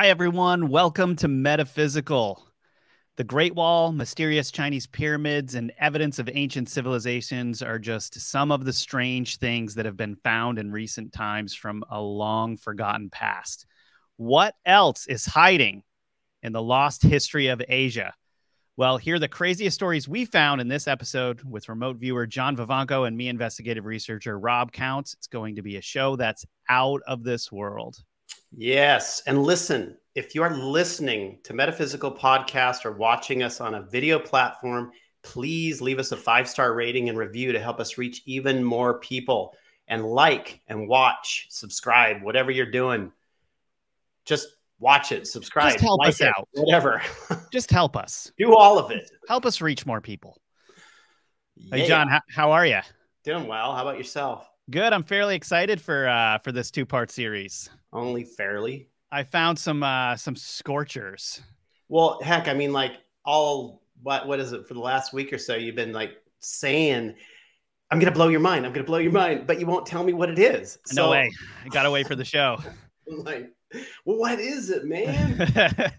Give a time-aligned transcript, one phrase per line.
[0.00, 0.68] Hi, everyone.
[0.68, 2.48] Welcome to Metaphysical.
[3.18, 8.64] The Great Wall, mysterious Chinese pyramids, and evidence of ancient civilizations are just some of
[8.64, 13.66] the strange things that have been found in recent times from a long forgotten past.
[14.16, 15.82] What else is hiding
[16.42, 18.14] in the lost history of Asia?
[18.78, 22.56] Well, here are the craziest stories we found in this episode with remote viewer John
[22.56, 25.12] Vivanco and me, investigative researcher Rob Counts.
[25.12, 28.02] It's going to be a show that's out of this world.
[28.52, 29.22] Yes.
[29.26, 34.18] And listen, if you are listening to Metaphysical Podcast or watching us on a video
[34.18, 34.90] platform,
[35.22, 38.98] please leave us a five star rating and review to help us reach even more
[38.98, 39.54] people.
[39.88, 43.12] And like and watch, subscribe, whatever you're doing.
[44.24, 46.48] Just watch it, subscribe, Just help like us out.
[46.52, 47.02] whatever.
[47.52, 48.30] Just help us.
[48.38, 49.10] Do all of it.
[49.28, 50.40] Help us reach more people.
[51.70, 52.80] Hey, John, how, how are you?
[53.22, 53.74] doing well.
[53.74, 54.49] How about yourself?
[54.70, 54.92] Good.
[54.92, 57.70] I'm fairly excited for uh, for this two part series.
[57.92, 58.88] Only fairly.
[59.10, 61.42] I found some uh, some scorchers.
[61.88, 62.92] Well, heck, I mean, like
[63.24, 65.56] all what what is it for the last week or so?
[65.56, 67.16] You've been like saying,
[67.90, 68.64] "I'm gonna blow your mind.
[68.64, 70.78] I'm gonna blow your mind," but you won't tell me what it is.
[70.92, 71.32] No way.
[71.64, 72.58] I got to wait for the show.
[73.10, 73.50] I'm like,
[74.04, 75.48] well, what is it, man?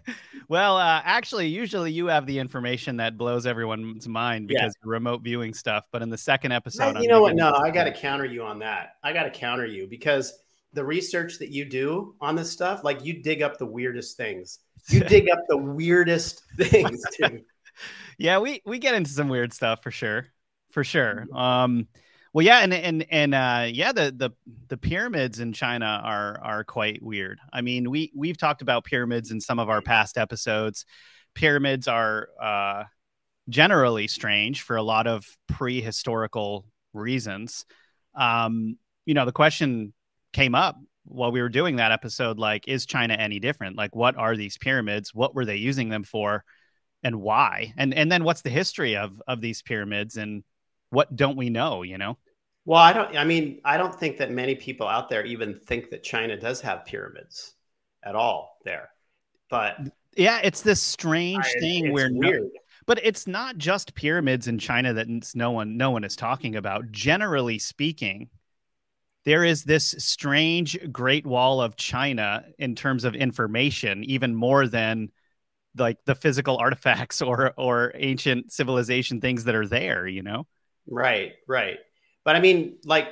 [0.52, 4.60] well, uh, actually, usually you have the information that blows everyone's mind Yeah.
[4.60, 5.86] because of remote viewing stuff.
[5.90, 7.34] But in the second episode, I'm you know what?
[7.34, 8.96] No, I got to counter you on that.
[9.02, 10.40] I got to counter you because
[10.74, 14.58] the research that you do on this stuff, like you dig up the weirdest things.
[14.90, 17.40] You dig up the weirdest things too.
[18.18, 20.26] yeah, we we get into some weird stuff for sure,
[20.68, 21.24] for sure.
[21.34, 21.88] Um,
[22.32, 24.30] well, yeah, and and and uh, yeah, the the
[24.68, 27.38] the pyramids in China are are quite weird.
[27.52, 30.86] I mean, we we've talked about pyramids in some of our past episodes.
[31.34, 32.84] Pyramids are uh,
[33.48, 37.66] generally strange for a lot of prehistorical reasons.
[38.14, 39.92] Um, you know, the question
[40.32, 44.16] came up while we were doing that episode like is china any different like what
[44.16, 46.44] are these pyramids what were they using them for
[47.02, 50.44] and why and and then what's the history of of these pyramids and
[50.92, 52.16] what don't we know you know
[52.64, 53.16] Well, I don't.
[53.16, 56.60] I mean, I don't think that many people out there even think that China does
[56.60, 57.54] have pyramids
[58.04, 58.90] at all there.
[59.50, 59.78] But
[60.16, 62.50] yeah it's this strange I- thing it's where no,
[62.86, 66.90] but it's not just pyramids in china that no one no one is talking about
[66.92, 68.28] generally speaking
[69.24, 75.10] there is this strange great wall of china in terms of information even more than
[75.76, 80.46] like the physical artifacts or or ancient civilization things that are there you know
[80.86, 81.78] Right, right.
[82.24, 83.08] But I mean, like,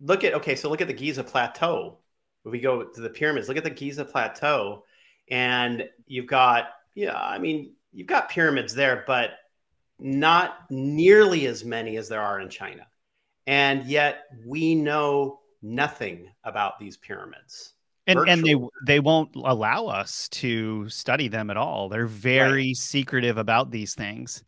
[0.00, 1.98] look at okay, so look at the Giza Plateau.
[2.44, 4.84] If we go to the pyramids, look at the Giza Plateau,
[5.30, 9.30] and you've got, yeah, I mean, you've got pyramids there, but
[9.98, 12.86] not nearly as many as there are in China.
[13.46, 17.72] And yet we know nothing about these pyramids.
[18.06, 18.54] and and they
[18.86, 24.44] they won't allow us to study them at all they're very secretive about these things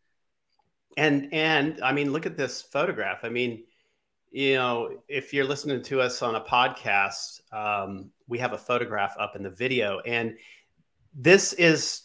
[0.97, 3.21] and and i mean look at this photograph.
[3.23, 3.65] I mean
[4.31, 9.15] you know if you're listening to us on a podcast um, we have a photograph
[9.19, 10.37] up in the video and
[11.15, 12.03] this is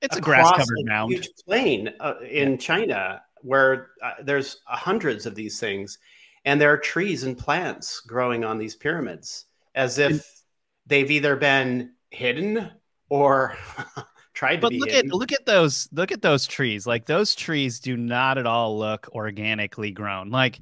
[0.00, 1.12] it's a grass covered a mound.
[1.12, 5.98] huge plain uh, in china where uh, there's hundreds of these things
[6.44, 10.42] and there are trees and plants growing on these pyramids as if
[10.86, 12.70] they've either been hidden
[13.10, 13.56] or
[14.38, 15.10] tried but look hidden.
[15.10, 16.86] at look at those look at those trees.
[16.86, 20.30] Like those trees do not at all look organically grown.
[20.30, 20.60] Like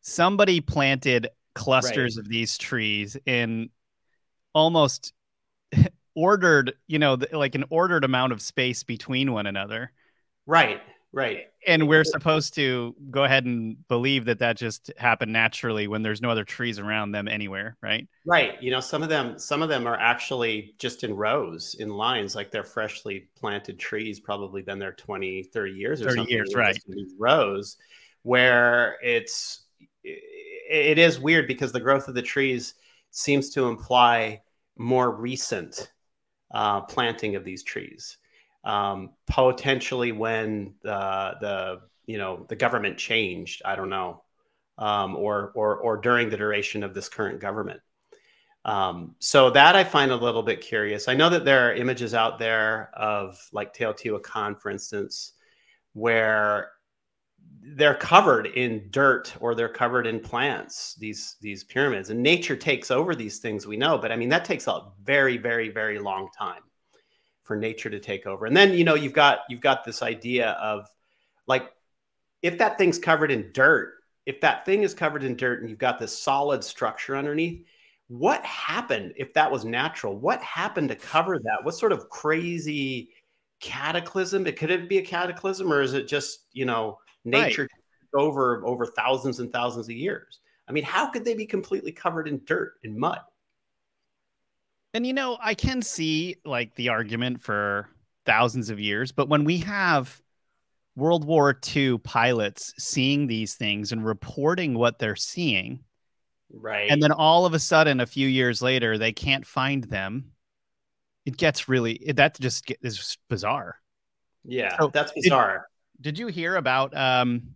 [0.00, 3.68] somebody planted clusters of these trees in
[4.54, 5.12] almost
[6.14, 9.92] ordered you know like an ordered amount of space between one another.
[10.46, 10.80] Right
[11.12, 16.02] right and we're supposed to go ahead and believe that that just happened naturally when
[16.02, 18.62] there's no other trees around them anywhere right Right.
[18.62, 22.36] You know, some of them some of them are actually just in rows, in lines,
[22.36, 26.32] like they're freshly planted trees, probably been there 20, 30 years or 30 something.
[26.32, 26.78] years, right.
[27.18, 27.76] rows
[28.22, 29.64] where it's
[30.04, 32.74] it is weird because the growth of the trees
[33.10, 34.40] seems to imply
[34.78, 35.90] more recent
[36.54, 38.18] uh, planting of these trees.
[38.64, 44.22] Um, potentially when the the you know the government changed, I don't know,
[44.78, 47.80] um, or or or during the duration of this current government.
[48.64, 51.08] Um, so that I find a little bit curious.
[51.08, 55.32] I know that there are images out there of like Teotihuacan, for instance,
[55.94, 56.70] where
[57.60, 60.94] they're covered in dirt or they're covered in plants.
[60.96, 63.66] These these pyramids and nature takes over these things.
[63.66, 66.62] We know, but I mean that takes a very very very long time
[67.42, 68.46] for nature to take over.
[68.46, 70.88] And then you know you've got you've got this idea of
[71.46, 71.70] like
[72.42, 73.94] if that thing's covered in dirt,
[74.26, 77.64] if that thing is covered in dirt and you've got this solid structure underneath,
[78.08, 80.16] what happened if that was natural?
[80.16, 81.64] What happened to cover that?
[81.64, 83.10] What sort of crazy
[83.60, 84.46] cataclysm?
[84.46, 88.20] It could it be a cataclysm, or is it just you know nature right.
[88.22, 90.40] over over thousands and thousands of years?
[90.68, 93.20] I mean, how could they be completely covered in dirt and mud?
[94.94, 97.88] And you know, I can see like the argument for
[98.26, 100.20] thousands of years, but when we have
[100.96, 105.80] World War II pilots seeing these things and reporting what they're seeing,
[106.52, 110.32] right, and then all of a sudden, a few years later, they can't find them.
[111.24, 113.76] It gets really that just is bizarre.
[114.44, 115.68] Yeah, so that's bizarre.
[116.00, 117.54] Did, did, you hear about um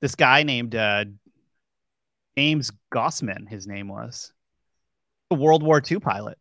[0.00, 1.06] this guy named uh,
[2.36, 3.48] James Gossman?
[3.48, 4.32] His name was
[5.30, 6.38] a World War II pilot.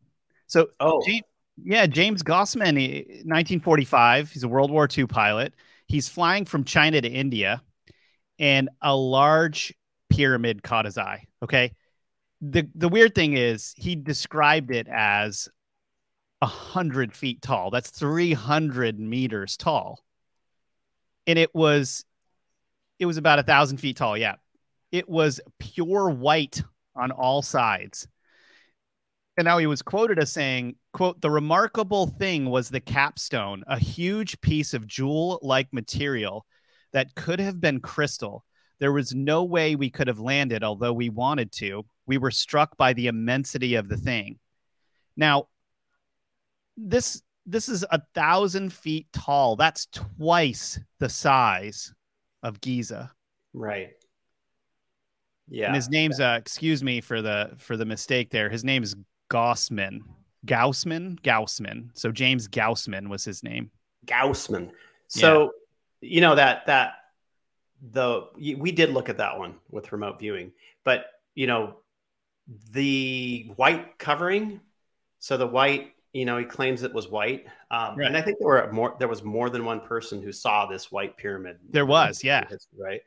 [0.48, 1.24] So, oh, James,
[1.64, 4.32] yeah, James Gosman, 1945.
[4.32, 5.54] He's a World War II pilot.
[5.88, 7.62] He's flying from China to India,
[8.40, 9.74] and a large
[10.10, 11.26] pyramid caught his eye.
[11.44, 11.72] Okay.
[12.42, 15.48] The the weird thing is he described it as
[16.42, 17.72] a hundred feet tall.
[17.72, 20.04] That's 300 meters tall.
[21.28, 22.06] And it was
[23.00, 24.18] it was about a thousand feet tall.
[24.18, 24.36] Yeah.
[24.92, 26.62] It was pure white
[26.96, 28.08] on all sides.
[29.38, 33.78] And now he was quoted as saying, quote, the remarkable thing was the capstone, a
[33.78, 36.46] huge piece of jewel like material
[36.94, 38.46] that could have been crystal.
[38.80, 41.86] There was no way we could have landed, although we wanted to.
[42.06, 44.40] We were struck by the immensity of the thing.
[45.18, 45.48] Now,
[46.78, 49.56] this this is a thousand feet tall.
[49.56, 51.94] That's twice the size
[52.42, 53.12] of Giza.
[53.54, 53.92] Right.
[55.48, 55.68] Yeah.
[55.68, 58.50] And his name's uh excuse me for the for the mistake there.
[58.50, 58.96] His name is
[59.30, 60.00] Gaussman.
[60.46, 61.20] Gaussman?
[61.22, 61.90] Gaussman.
[61.94, 63.72] So James Gaussman was his name.
[64.06, 64.72] Gaussman.
[65.08, 65.52] So,
[66.02, 66.10] yeah.
[66.10, 66.94] you know, that, that,
[67.92, 70.52] the, we did look at that one with remote viewing,
[70.84, 71.06] but,
[71.36, 71.78] you know,
[72.72, 74.62] the white covering.
[75.20, 77.46] So the white, you know, he claims it was white.
[77.72, 78.08] Um, right.
[78.08, 80.92] And I think there were more, there was more than one person who saw this
[80.92, 81.58] white pyramid.
[81.70, 82.46] There was, yeah.
[82.78, 83.02] Right.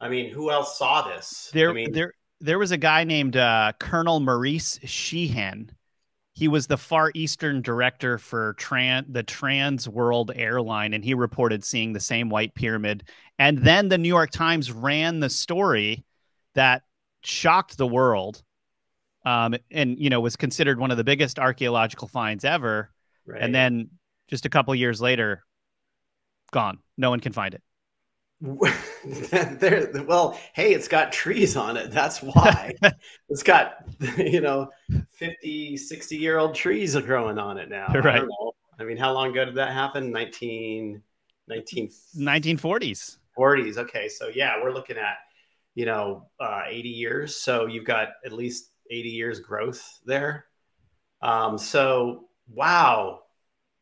[0.00, 1.50] I mean, who else saw this?
[1.52, 5.70] There, I mean, there, there was a guy named uh, Colonel Maurice Sheehan.
[6.34, 11.64] He was the Far Eastern director for Tran- the Trans World Airline, and he reported
[11.64, 13.08] seeing the same white pyramid.
[13.38, 16.04] And then the New York Times ran the story
[16.54, 16.82] that
[17.22, 18.42] shocked the world,
[19.24, 22.90] um, and you know was considered one of the biggest archaeological finds ever.
[23.26, 23.40] Right.
[23.40, 23.90] And then
[24.28, 25.42] just a couple years later,
[26.52, 26.78] gone.
[26.98, 27.62] No one can find it.
[28.42, 32.74] there well hey it's got trees on it that's why.
[33.28, 33.78] It's got
[34.18, 34.70] you know
[35.10, 37.86] 50 60 year old trees are growing on it now.
[37.88, 38.22] Right.
[38.22, 40.12] I, I, mean how long ago did that happen?
[40.12, 41.02] 19
[41.48, 45.16] 19 1940s 40s okay so yeah we're looking at
[45.74, 50.46] you know uh, 80 years so you've got at least 80 years growth there.
[51.22, 53.22] Um so wow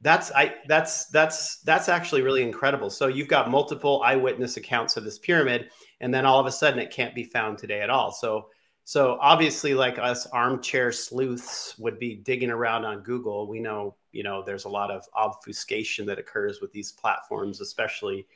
[0.05, 2.91] that's I that's that's that's actually really incredible.
[2.91, 5.71] So you've got multiple eyewitness accounts of this pyramid,
[6.01, 8.13] and then all of a sudden it can't be found today at all.
[8.13, 8.51] So
[8.85, 13.49] so obviously, like us armchair sleuths would be digging around on Google.
[13.49, 18.27] We know you know there's a lot of obfuscation that occurs with these platforms, especially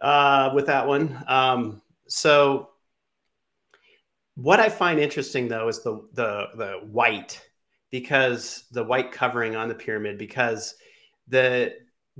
[0.00, 1.16] uh, with that one.
[1.28, 2.70] Um, so
[4.34, 7.40] what I find interesting though is the the the white
[7.92, 10.74] because the white covering on the pyramid, because
[11.28, 11.74] the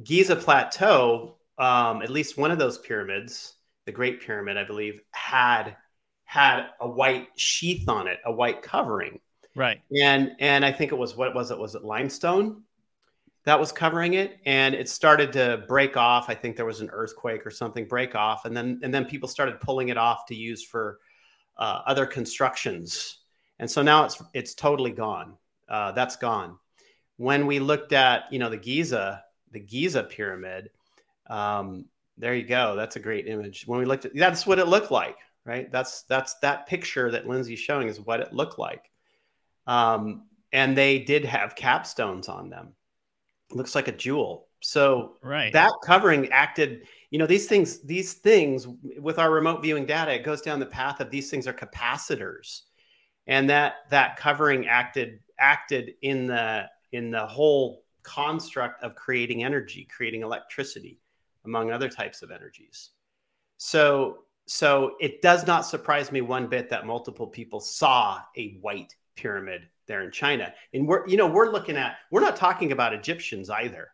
[0.04, 3.54] Giza Plateau, um, at least one of those pyramids,
[3.86, 5.76] the Great Pyramid, I believe, had
[6.24, 9.18] had a white sheath on it, a white covering.
[9.56, 9.80] Right.
[9.98, 11.58] And and I think it was what was it?
[11.58, 12.62] Was it limestone
[13.44, 14.38] that was covering it?
[14.46, 16.28] And it started to break off.
[16.28, 19.28] I think there was an earthquake or something break off, and then and then people
[19.28, 21.00] started pulling it off to use for
[21.56, 23.18] uh, other constructions.
[23.58, 25.36] And so now it's it's totally gone
[25.72, 26.58] uh, that's gone.
[27.16, 30.70] When we looked at, you know, the Giza, the Giza pyramid,
[31.28, 31.86] um,
[32.18, 32.76] there you go.
[32.76, 33.64] That's a great image.
[33.66, 35.72] When we looked at, that's what it looked like, right?
[35.72, 38.90] That's that's that picture that Lindsay's showing is what it looked like.
[39.66, 42.74] Um, and they did have capstones on them.
[43.50, 44.48] It looks like a jewel.
[44.60, 45.52] So right.
[45.54, 50.22] that covering acted, you know, these things, these things with our remote viewing data, it
[50.22, 52.60] goes down the path of these things are capacitors.
[53.26, 59.86] And that that covering acted acted in the in the whole construct of creating energy,
[59.94, 61.00] creating electricity,
[61.44, 62.90] among other types of energies.
[63.58, 68.94] So so it does not surprise me one bit that multiple people saw a white
[69.16, 70.52] pyramid there in China.
[70.72, 73.88] And we're you know we're looking at we're not talking about Egyptians either.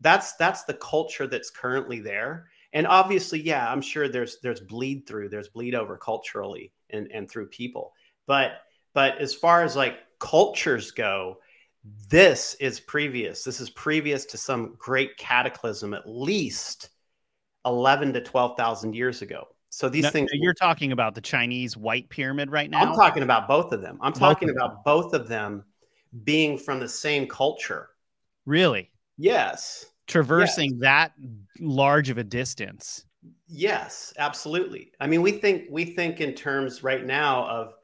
[0.00, 2.48] That's that's the culture that's currently there.
[2.72, 7.30] And obviously, yeah, I'm sure there's there's bleed through, there's bleed over culturally and and
[7.30, 7.92] through people.
[8.26, 8.52] But
[8.94, 11.38] But as far as like cultures go,
[12.08, 13.42] this is previous.
[13.42, 16.90] This is previous to some great cataclysm, at least
[17.66, 19.48] 11 to 12,000 years ago.
[19.70, 20.30] So these no, things.
[20.32, 22.80] You're talking about the Chinese White Pyramid right now?
[22.80, 23.98] I'm talking about both of them.
[24.00, 25.64] I'm talking about both of them
[26.24, 27.88] being from the same culture.
[28.46, 28.90] Really?
[29.16, 29.86] Yes.
[30.06, 30.80] Traversing yes.
[30.80, 31.12] that
[31.60, 33.04] large of a distance.
[33.46, 34.92] Yes, absolutely.
[35.00, 37.74] I mean, we think we think in terms right now of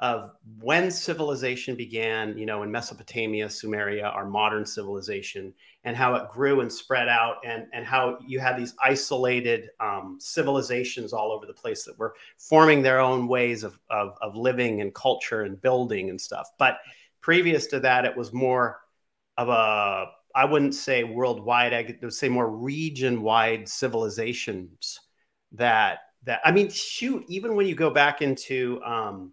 [0.00, 5.52] of when civilization began, you know, in Mesopotamia, Sumeria, our modern civilization,
[5.82, 10.16] and how it grew and spread out, and, and how you had these isolated um,
[10.20, 14.82] civilizations all over the place that were forming their own ways of, of, of living
[14.82, 16.48] and culture and building and stuff.
[16.58, 16.78] But
[17.20, 18.78] previous to that, it was more
[19.36, 25.00] of a, I wouldn't say worldwide, I would say more region wide civilizations
[25.52, 29.32] that, that, I mean, shoot, even when you go back into, um,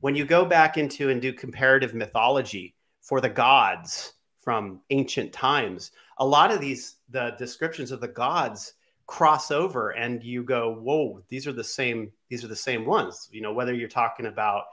[0.00, 5.92] when you go back into and do comparative mythology for the gods from ancient times,
[6.18, 8.74] a lot of these the descriptions of the gods
[9.10, 13.28] cross over and you go whoa these are the same these are the same ones
[13.32, 14.66] you know whether you're talking about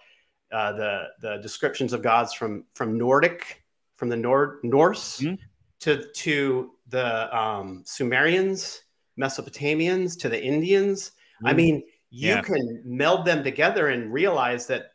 [0.51, 3.63] uh, the the descriptions of gods from from nordic
[3.95, 5.35] from the Nord, norse mm-hmm.
[5.79, 8.83] to to the um, sumerians
[9.19, 11.47] mesopotamians to the indians mm-hmm.
[11.47, 12.41] i mean you yeah.
[12.41, 14.91] can meld them together and realize that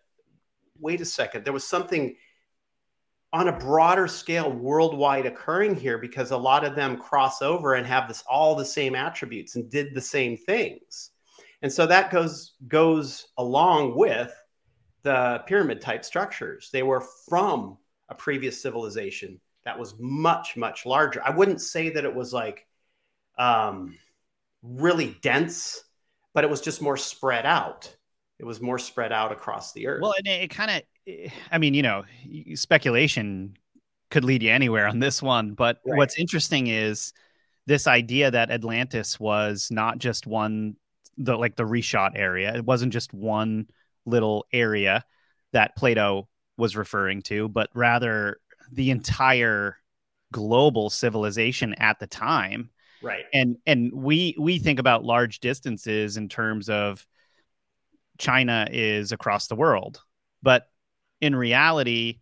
[0.83, 2.17] wait a second, there was something
[3.33, 7.87] on a broader scale worldwide occurring here because a lot of them cross over and
[7.87, 11.11] have this all the same attributes and did the same things.
[11.63, 14.35] And so that goes goes along with
[15.03, 16.69] the pyramid type structures.
[16.73, 21.23] They were from a previous civilization that was much much larger.
[21.25, 22.67] I wouldn't say that it was like
[23.39, 23.97] um,
[24.63, 25.85] really dense,
[26.35, 27.97] but it was just more spread out
[28.43, 30.03] it was more spread out across the earth.
[30.03, 32.03] Well, and it, it kind of, eh, I mean, you know,
[32.55, 33.57] speculation
[34.11, 35.55] could lead you anywhere on this one.
[35.55, 35.97] But right.
[35.97, 37.13] what's interesting is
[37.67, 40.75] this idea that Atlantis was not just one,
[41.17, 42.53] the like the Richat area.
[42.53, 43.69] It wasn't just one
[44.07, 45.05] little area
[45.53, 48.41] that Plato was referring to, but rather
[48.73, 49.77] the entire
[50.33, 52.71] global civilization at the time.
[53.05, 53.25] Right.
[53.33, 57.07] And and we we think about large distances in terms of
[58.19, 60.01] China is across the world.
[60.43, 60.69] But
[61.21, 62.21] in reality,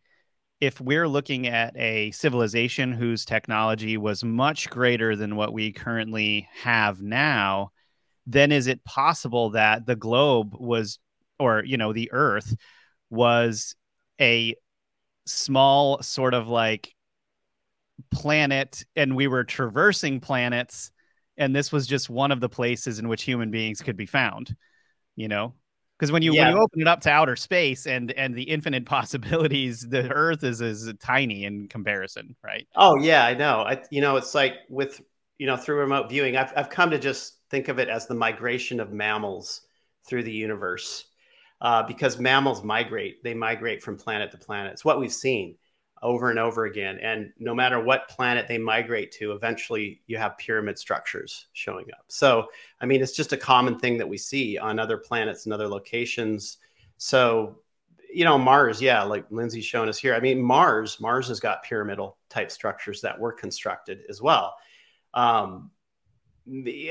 [0.60, 6.48] if we're looking at a civilization whose technology was much greater than what we currently
[6.62, 7.72] have now,
[8.26, 10.98] then is it possible that the globe was,
[11.38, 12.54] or, you know, the earth
[13.08, 13.74] was
[14.20, 14.54] a
[15.26, 16.94] small sort of like
[18.10, 20.90] planet and we were traversing planets
[21.36, 24.54] and this was just one of the places in which human beings could be found
[25.16, 25.54] you know
[26.00, 26.46] because when you yeah.
[26.46, 30.42] when you open it up to outer space and and the infinite possibilities the earth
[30.42, 32.66] is is tiny in comparison right?
[32.74, 33.60] Oh yeah i know.
[33.60, 35.00] I you know it's like with
[35.38, 38.14] you know through remote viewing i've, I've come to just think of it as the
[38.14, 39.62] migration of mammals
[40.06, 41.04] through the universe
[41.60, 43.22] uh, because mammals migrate.
[43.22, 44.72] They migrate from planet to planet.
[44.72, 45.56] It's what we've seen
[46.02, 46.98] over and over again.
[47.02, 52.04] And no matter what planet they migrate to, eventually you have pyramid structures showing up.
[52.08, 52.48] So,
[52.80, 55.68] I mean, it's just a common thing that we see on other planets and other
[55.68, 56.58] locations.
[56.96, 57.58] So,
[58.12, 60.14] you know, Mars, yeah, like Lindsay's showing us here.
[60.14, 64.56] I mean, Mars, Mars has got pyramidal type structures that were constructed as well.
[65.12, 65.70] Um,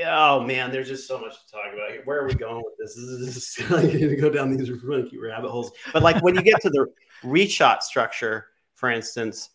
[0.06, 2.02] oh man, there's just so much to talk about here.
[2.04, 2.94] Where are we going with this?
[2.94, 5.72] This is just like to go down these funky rabbit holes.
[5.92, 6.86] But like when you get to the
[7.22, 8.46] Richat structure,
[8.80, 9.50] for instance,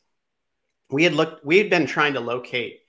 [0.92, 2.82] we had looked, we had been trying to locate,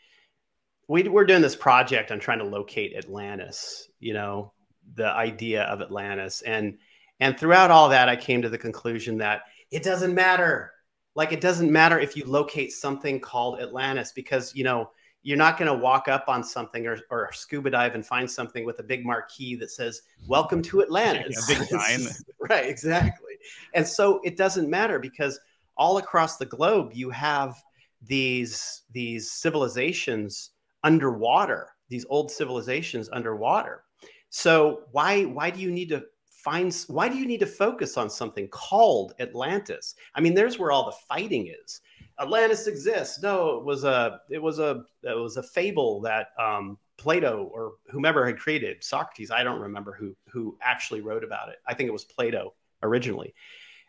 [0.86, 4.52] we were doing this project on trying to locate Atlantis, you know,
[4.94, 6.42] the idea of Atlantis.
[6.42, 6.76] And,
[7.20, 10.72] and throughout all that, I came to the conclusion that it doesn't matter.
[11.14, 14.90] Like, it doesn't matter if you locate something called Atlantis because, you know,
[15.22, 18.66] you're not going to walk up on something or, or scuba dive and find something
[18.66, 22.14] with a big marquee that says "Welcome to Atlantis." Yeah, big sign.
[22.48, 23.32] right, exactly.
[23.74, 25.40] And so it doesn't matter because
[25.76, 27.62] all across the globe you have
[28.02, 30.50] these these civilizations
[30.84, 33.84] underwater these old civilizations underwater.
[34.30, 38.10] So why why do you need to find why do you need to focus on
[38.10, 39.94] something called atlantis?
[40.14, 41.80] I mean there's where all the fighting is.
[42.18, 43.22] Atlantis exists.
[43.22, 47.74] No it was a it was a it was a fable that um, plato or
[47.90, 49.30] whomever had created socrates.
[49.30, 51.56] I don't remember who who actually wrote about it.
[51.66, 53.34] I think it was plato originally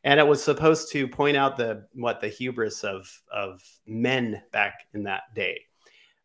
[0.08, 4.88] and it was supposed to point out the what the hubris of of men back
[4.94, 5.60] in that day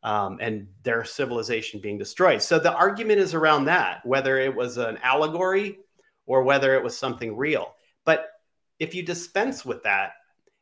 [0.04, 4.76] um, and their civilization being destroyed so the argument is around that whether it was
[4.78, 5.78] an allegory
[6.26, 7.74] or whether it was something real
[8.04, 8.28] but
[8.78, 10.12] if you dispense with that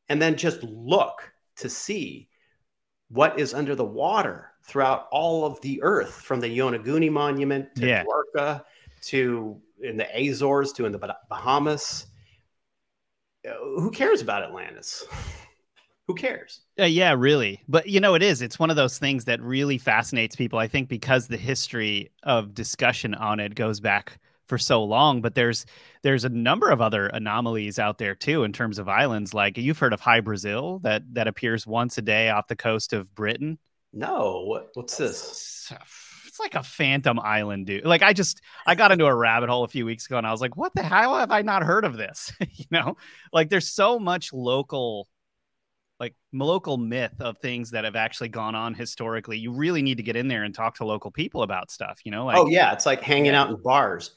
[0.08, 2.28] and then just look to see
[3.08, 7.86] what is under the water throughout all of the earth from the Yonaguni Monument to
[7.86, 8.04] Yeah.
[8.04, 8.62] Dwarka
[9.02, 12.06] to in the Azores to in the Bah- Bahamas.
[13.46, 15.04] Uh, Who cares about Atlantis?
[16.06, 16.62] Who cares?
[16.78, 17.62] Uh, yeah, really.
[17.68, 18.42] But you know, it is.
[18.42, 20.58] It's one of those things that really fascinates people.
[20.58, 24.18] I think because the history of discussion on it goes back
[24.50, 25.22] for so long.
[25.22, 25.64] But there's
[26.02, 29.32] there's a number of other anomalies out there too in terms of islands.
[29.32, 33.14] Like you've heard of Hy-Brasil that that appears once a day off the coast of
[33.14, 33.58] Britain.
[33.92, 35.72] No, what, what's this?
[36.40, 37.84] Like a phantom island, dude.
[37.84, 40.32] Like I just I got into a rabbit hole a few weeks ago and I
[40.32, 42.32] was like, what the hell have I not heard of this?
[42.54, 42.96] you know,
[43.32, 45.06] like there's so much local
[46.00, 49.38] like local myth of things that have actually gone on historically.
[49.38, 52.10] You really need to get in there and talk to local people about stuff, you
[52.10, 52.24] know?
[52.24, 53.42] Like oh yeah, it's like hanging Yeah.
[53.42, 54.12] out in bars.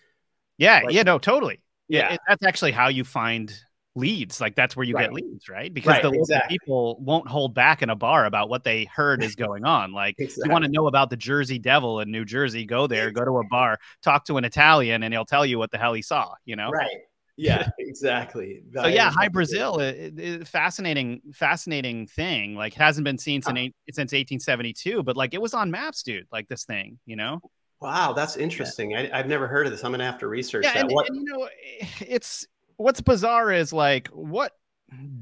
[0.57, 1.61] yeah, like- yeah, no, totally.
[1.89, 3.53] Yeah, It- that's actually how you find
[3.95, 4.41] leads.
[4.41, 5.03] Like that's where you Right.
[5.03, 5.73] get leads, right?
[5.73, 6.57] Because Right, the local exactly.
[6.57, 9.91] people won't hold back in a bar about what they heard is going on.
[9.93, 13.23] Like you want to know about the Jersey Devil in New Jersey, go there, go
[13.25, 16.01] to a bar, talk to an Italian, and he'll tell you what the hell he
[16.01, 16.33] saw.
[16.45, 16.69] You know.
[16.69, 16.87] right?
[17.35, 18.61] Yeah, exactly.
[18.75, 22.55] So yeah, Hy-Brasil, it, it- fascinating, fascinating thing.
[22.55, 26.03] Like it hasn't been seen since eight, since 1872, but like it was on maps,
[26.03, 26.27] dude.
[26.31, 27.39] Like this thing, you know.
[27.81, 28.95] Wow, that's interesting.
[28.95, 29.83] I, I've never heard of this.
[29.83, 30.81] I'm gonna have to research Yeah, that.
[30.83, 31.09] and, what?
[31.09, 32.47] and, you know, eh, it's
[32.77, 34.53] what's bizarre is like what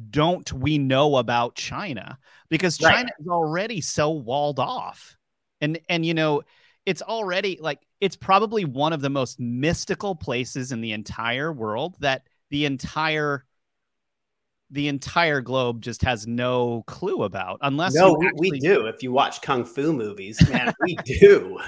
[0.10, 2.18] don't we know about China?
[2.50, 2.96] Because Right.
[2.96, 5.18] China is already so walled off,
[5.62, 6.42] and and you know,
[6.86, 11.96] it's already like it's probably one of the most mystical places in the entire world
[12.00, 13.46] that the entire
[14.72, 18.86] the entire globe just has no clue about unless no, we, we do.
[18.88, 21.60] If you watch kung fu movies, man, we do.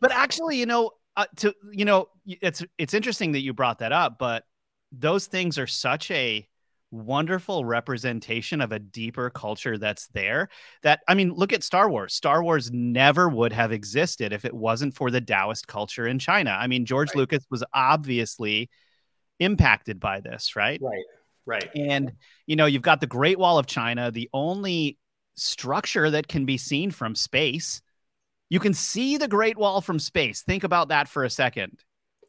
[0.00, 3.92] but actually you know uh, to you know it's it's interesting that you brought that
[3.92, 4.44] up but
[4.92, 6.46] those things are such a
[6.92, 10.48] wonderful representation of a deeper culture that's there
[10.82, 14.54] that i mean look at star wars star wars never would have existed if it
[14.54, 17.16] wasn't for the taoist culture in china i mean george Right.
[17.16, 18.70] lucas was obviously
[19.40, 21.04] impacted by this right right,
[21.44, 21.68] right.
[21.74, 22.12] and
[22.46, 24.98] you know, you've got the Great Wall of China, the only
[25.36, 27.82] structure that can be seen from space.
[28.48, 30.42] You can see the Great Wall from space.
[30.42, 31.80] Think about that for a second.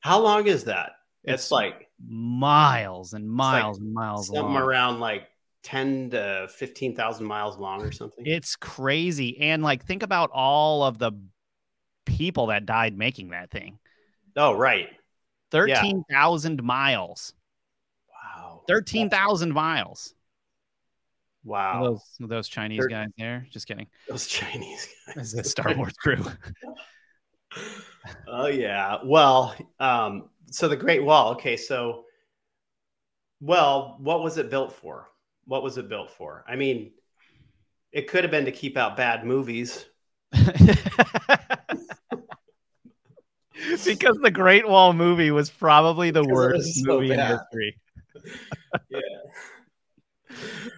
[0.01, 0.93] How long is that?
[1.23, 4.57] It's, It's like Miles and like miles and miles something long.
[4.57, 5.27] around like
[5.63, 8.25] ten to fifteen thousand miles long or something.
[8.25, 9.39] It's crazy.
[9.39, 11.11] And like think about all of the
[12.05, 13.79] people that died making that thing.
[14.35, 14.87] oh, right.
[15.51, 17.33] 13,000 miles.
[18.09, 18.63] Wow.
[18.67, 20.13] 13,000 miles.
[21.43, 21.83] Wow.
[22.19, 23.47] Those those Chinese Thir- guys there.
[23.49, 23.87] Just kidding.
[24.09, 25.31] Those Chinese guys.
[25.31, 26.23] the Star Wars crew.
[28.27, 28.97] oh yeah.
[29.05, 31.31] Well, um, so the Great Wall.
[31.33, 32.05] Okay, so
[33.39, 35.07] well, what was it built for?
[35.45, 36.43] What was it built for?
[36.47, 36.91] I mean,
[37.91, 39.85] it could have been to keep out bad movies.
[40.31, 40.65] because
[44.21, 47.77] the Great Wall movie was probably the Because worst so movie in history.
[48.89, 48.99] Yeah.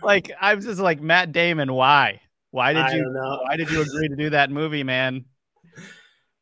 [0.03, 1.73] Like I'm just like Matt Damon.
[1.73, 2.21] Why?
[2.51, 3.03] Why did I you?
[3.03, 3.39] know.
[3.43, 5.25] Why did you agree to do that movie, man?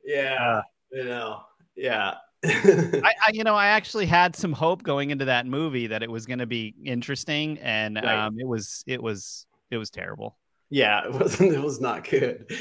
[0.04, 0.62] Yeah.
[0.92, 1.42] you know.
[1.76, 2.16] Yeah.
[2.48, 6.10] I, I, you know, I actually had some hope going into that movie that it
[6.12, 8.26] was going to be interesting, and Right.
[8.28, 10.38] um, it was, it was, it was terrible.
[10.70, 11.54] yeah, it wasn't.
[11.54, 12.52] It was not good.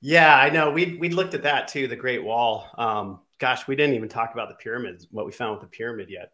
[0.00, 0.70] Yeah, I know.
[0.70, 1.88] We we looked at that too.
[1.88, 2.68] The Great Wall.
[2.76, 5.06] Um, gosh, we didn't even talk about the pyramids.
[5.10, 6.30] What we found with the pyramid yet.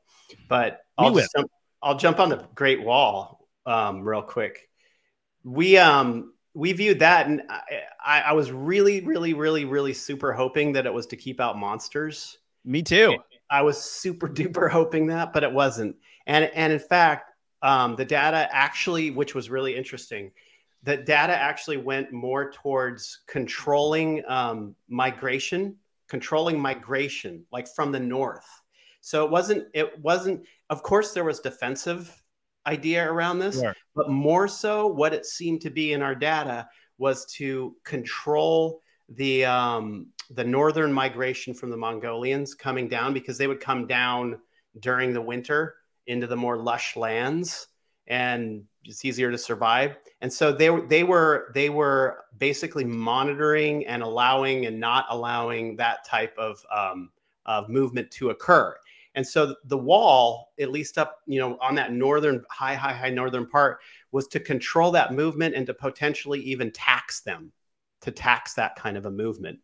[0.48, 1.50] But I'll jump,
[1.82, 4.68] I'll jump on the Great Wall um, real quick.
[5.44, 7.42] We um we viewed that, and
[8.04, 11.56] I, I was really, really, really, really super hoping that it was to keep out
[11.56, 12.36] monsters.
[12.64, 13.16] Me too.
[13.51, 15.96] I was super duper hoping that, but it wasn't.
[16.27, 17.31] And and in fact,
[17.62, 20.31] um, the data actually, which was really interesting,
[20.83, 25.77] the data actually went more towards controlling um, migration,
[26.09, 28.46] controlling migration, like from the north.
[29.01, 29.68] So it wasn't.
[29.75, 30.44] It wasn't.
[30.68, 32.23] Of course, there was defensive
[32.66, 33.75] idea around this, Sure.
[33.94, 36.68] but more so, what it seemed to be in our data
[36.99, 43.46] was to control the um, the northern migration from the Mongolians coming down because they
[43.46, 44.38] would come down
[44.79, 47.68] during the winter into the more lush lands
[48.07, 49.96] and it's easier to survive.
[50.20, 55.77] And so they were they were they were basically monitoring and allowing and not allowing
[55.77, 57.11] that type of um,
[57.46, 58.77] of movement to occur.
[59.16, 63.11] And so the wall, at least up, you know, on that northern high, high, high
[63.11, 63.81] northern part,
[64.12, 67.51] was to control that movement and to potentially even tax them,
[68.02, 69.58] to tax that kind of a movement.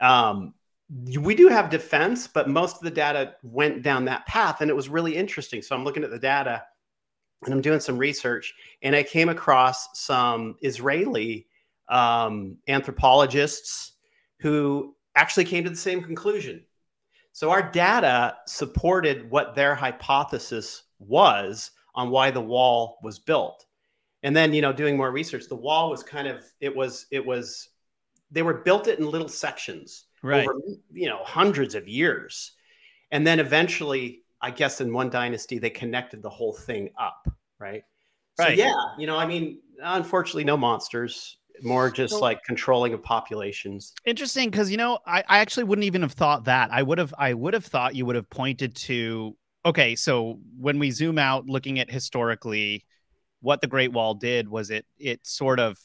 [0.00, 0.54] Um,
[1.18, 4.76] we do have defense, but most of the data went down that path, and it
[4.76, 5.62] was really interesting.
[5.62, 6.62] So I'm looking at the data
[7.44, 11.46] and I'm doing some research, and I came across some Israeli
[11.88, 13.92] um, anthropologists
[14.40, 16.64] who actually came to the same conclusion.
[17.32, 23.66] So our data supported what their hypothesis was on why the wall was built.
[24.22, 27.24] And then, you know, doing more research, the wall was kind of it was it
[27.24, 27.68] was
[28.30, 30.46] they were built it in little sections right.
[30.46, 30.58] over
[30.92, 32.52] you know hundreds of years.
[33.12, 37.82] And then eventually, I guess in one dynasty they connected the whole thing up, right?
[38.38, 38.58] Right.
[38.58, 43.02] So yeah, you know, I mean, unfortunately no monsters more just So- like controlling of
[43.02, 43.92] populations.
[44.04, 46.70] Interesting, because you know, I, I actually wouldn't even have thought that.
[46.72, 50.78] I would have I would have thought you would have pointed to okay, so when
[50.78, 52.84] we zoom out looking at historically,
[53.46, 55.78] what the Great Wall did was it it sort of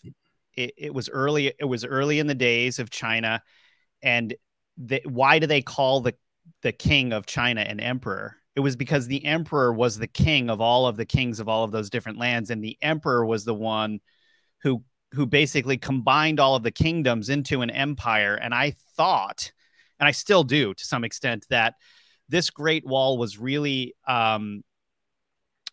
[0.56, 3.40] it, it was early it was early in the days of China,
[4.02, 4.34] and
[4.78, 6.16] the, why do they call the
[6.64, 8.36] the king of China an emperor?
[8.56, 11.64] It was because the emperor was the king of all of the kings of all
[11.64, 14.00] of those different lands, and the emperor was the one
[14.64, 18.34] who who basically combined all of the kingdoms into an empire.
[18.34, 19.52] And I thought,
[20.00, 21.76] and I still do to some extent, that
[22.28, 24.64] this Great Wall was really um,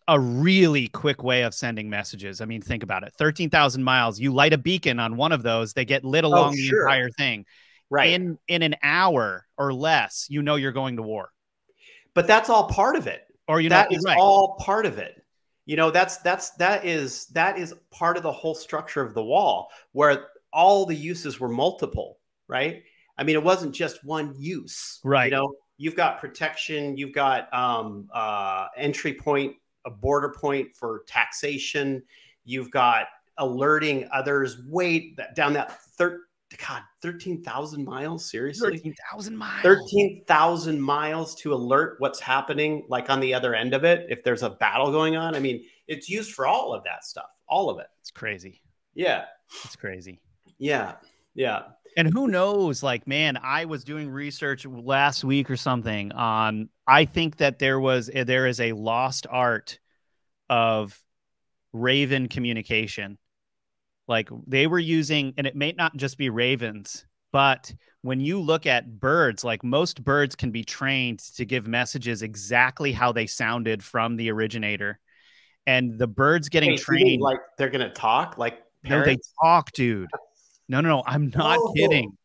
[0.09, 2.41] a really quick way of sending messages.
[2.41, 4.19] I mean, think about it 13,000 miles.
[4.19, 6.81] You light a beacon on one of those, they get lit along the sure.
[6.87, 7.45] entire thing.
[7.91, 8.09] Right.
[8.11, 11.29] In, in an hour or less, you know you're going to war.
[12.13, 13.21] but that's all part of it.
[13.47, 14.17] Or you know, that is right.
[14.17, 15.23] all part of it.
[15.65, 19.23] You know, that's that's that is that is part of the whole structure of the
[19.23, 22.83] wall where all the uses were multiple, right?
[23.17, 24.99] I mean, it wasn't just one use.
[25.03, 25.25] Right.
[25.25, 31.03] You know, you've got protection, you've got um uh entry point, a border point for
[31.07, 32.03] taxation,
[32.43, 36.21] you've got alerting others way that, down that third
[36.67, 38.29] God, 13,000 miles?
[38.29, 38.71] Seriously?
[38.71, 39.61] 13,000 miles.
[39.61, 44.41] 13,000 miles to alert what's happening, like on the other end of it, if there's
[44.41, 45.35] a battle going on.
[45.35, 47.87] I mean, it's used for all of that stuff, all of it.
[48.01, 48.61] It's crazy.
[48.95, 49.25] Yeah.
[49.63, 50.19] It's crazy.
[50.57, 50.95] Yeah.
[51.35, 51.63] Yeah.
[51.97, 52.81] And who knows?
[52.81, 56.69] Like, man, I was doing research last week or something on.
[56.89, 59.79] I think that there was eh, there is a lost art
[60.49, 60.99] of
[61.71, 63.19] Raven communication.
[64.07, 67.71] Like they were using, and it may not just be ravens, but
[68.01, 72.91] when you look at birds, like most birds can be trained to give messages exactly
[72.91, 74.99] how they sounded from the originator.
[75.67, 79.71] And the birds getting Wait, trained, like they're going to talk like no, they talk,
[79.73, 80.09] dude.
[80.67, 81.03] No, no, no.
[81.05, 81.73] I'm not Oh.
[81.75, 82.11] kidding.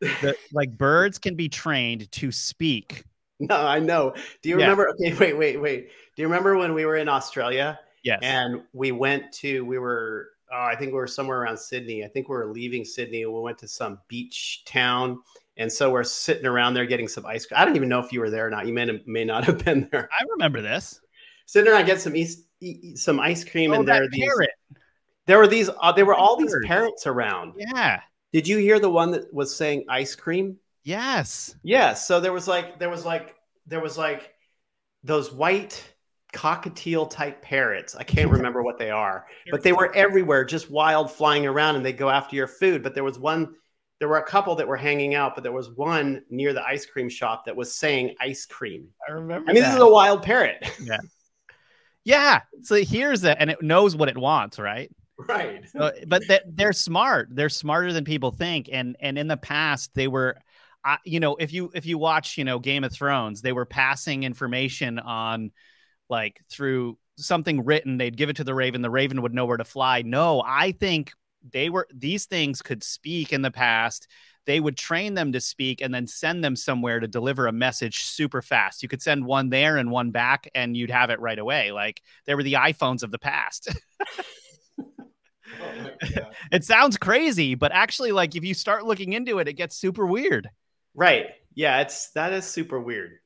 [0.00, 3.02] The, like birds can be trained to speak.
[3.40, 4.14] No, I know.
[4.42, 4.64] Do you Yeah.
[4.64, 4.88] remember?
[4.90, 5.88] Okay, wait, wait, wait.
[6.16, 8.20] Do you remember when we were in Australia Yes.
[8.22, 12.04] and we went to, we were, oh, I think we were somewhere around Sydney.
[12.04, 15.18] I think we were leaving Sydney and we went to some beach town.
[15.58, 17.58] And so we're sitting around there getting some ice cream.
[17.60, 18.66] I don't even know if you were there or not.
[18.66, 20.08] You may, may not have been there.
[20.18, 21.00] I remember this.
[21.46, 22.44] sitting around get some east,
[22.94, 24.30] some ice cream, Oh, and there these.
[25.26, 25.68] There were these.
[25.80, 27.54] Uh, there were all these parrots around.
[27.56, 28.00] Yeah.
[28.32, 30.56] Did you hear the one that was saying ice cream?
[30.86, 31.56] Yes.
[31.64, 31.94] Yeah.
[31.94, 33.34] So there was like there was like
[33.66, 34.32] there was like
[35.02, 35.82] those white
[36.32, 37.96] cockatiel type parrots.
[37.96, 41.84] I can't remember what they are, but they were everywhere, just wild, flying around, and
[41.84, 42.84] they go after your food.
[42.84, 43.56] But there was one.
[43.98, 46.86] There were a couple that were hanging out, but there was one near the ice
[46.86, 48.86] cream shop that was saying ice cream.
[49.08, 49.50] I remember.
[49.50, 50.98] I mean, this is a wild parrot, yeah.
[52.04, 52.40] Yeah.
[52.62, 54.88] So here's it, and it knows what it wants, right?
[55.28, 55.64] right?
[55.76, 57.30] Uh, but they're smart.
[57.32, 58.68] They're smarter than people think.
[58.70, 60.36] And and in the past, they were,
[60.86, 63.66] uh, you know, if you if you watch, you know, Game of Thrones, they were
[63.66, 65.50] passing information on,
[66.08, 67.98] like through something written.
[67.98, 68.82] They'd give it to the Raven.
[68.82, 70.02] The Raven would know where to fly.
[70.02, 71.12] No, I think
[71.52, 74.06] they were these things could speak in the past.
[74.44, 78.04] They would train them to speak and then send them somewhere to deliver a message
[78.04, 78.80] super fast.
[78.80, 81.72] You could send one there and one back, and you'd have it right away.
[81.72, 83.70] Like they were the iPhones of the past.
[86.52, 90.06] it sounds crazy, but actually, like if you start looking into it, it gets super
[90.06, 90.48] weird.
[90.96, 91.26] Right.
[91.54, 93.18] Yeah, it's that is super weird.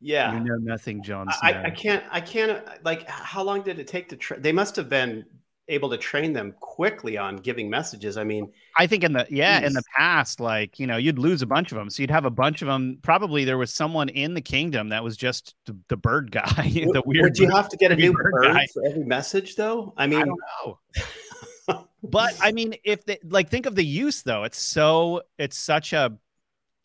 [0.00, 0.34] Yeah.
[0.34, 1.62] You know nothing, John I, Snow.
[1.66, 4.88] I can't I can't like how long did it take to tra- they must have
[4.88, 5.24] been
[5.68, 8.18] able to train them quickly on giving messages.
[8.18, 11.40] I mean, I think in the yeah in the past, like you know, you'd lose
[11.40, 11.88] a bunch of them.
[11.88, 12.98] So you'd have a bunch of them.
[13.00, 16.44] Probably there was someone in the kingdom that was just the, the bird guy,
[16.92, 17.24] the weird.
[17.24, 18.66] would you bird- have to get a new bird bird guy.
[18.74, 19.94] for every message though?
[19.96, 20.78] I I mean, don't know.
[22.02, 25.94] but I mean, if they like think of the use though, it's so it's such
[25.94, 26.12] a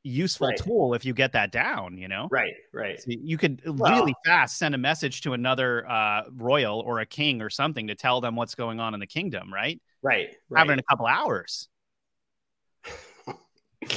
[0.04, 0.58] useful Right.
[0.58, 1.98] tool if you get that down.
[1.98, 2.28] You know.
[2.32, 3.00] right, right.
[3.00, 7.06] So You could Well- really fast send a message to another uh, royal or a
[7.06, 9.82] king or something to tell them what's going on in the kingdom, right?
[10.02, 11.68] Right, Have it in a couple hours.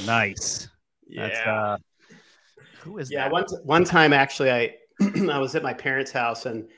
[0.06, 0.68] nice.
[1.06, 1.28] Yeah.
[1.28, 1.76] That's, uh,
[2.80, 3.32] who is yeah that?
[3.32, 4.74] one, one time actually i
[5.30, 6.68] i was at my parents house and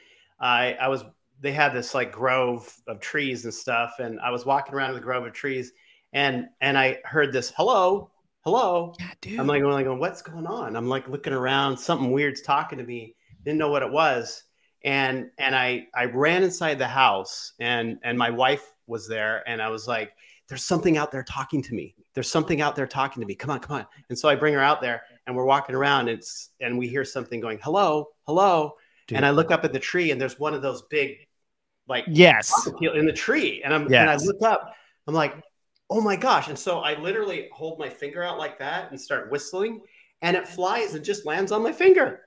[0.41, 1.05] I I was
[1.41, 4.97] they had this like grove of trees and stuff, and I was walking around in
[4.97, 5.73] the grove of trees,
[6.13, 8.11] and and I heard this hello,
[8.45, 8.95] hello.
[8.99, 9.41] Yeah, dude.
[9.41, 10.77] I'm like, I'm like, what's going on?
[10.77, 13.17] I'm like looking around, something weird's talking to me.
[13.45, 14.45] Didn't know what it was,
[14.85, 19.61] and and I I ran inside the house, and and my wife was there, and
[19.61, 20.13] I was like,
[20.49, 21.95] there's something out there talking to me.
[22.15, 23.35] There's something out there talking to me.
[23.35, 23.87] Come on, come on.
[24.09, 26.89] And so I bring her out there, and we're walking around, and it's and we
[26.89, 28.77] hear something going, hello, hello,
[29.07, 29.17] Dude.
[29.17, 31.27] and I look up at the tree, and there's one of those big,
[31.87, 32.51] like yes.
[32.81, 34.75] in the tree, and I'm and I look up,
[35.07, 35.35] I'm like,
[35.91, 39.31] oh my gosh, and so I literally hold my finger out like that and start
[39.31, 39.81] whistling,
[40.23, 42.27] and it flies and just lands on my finger,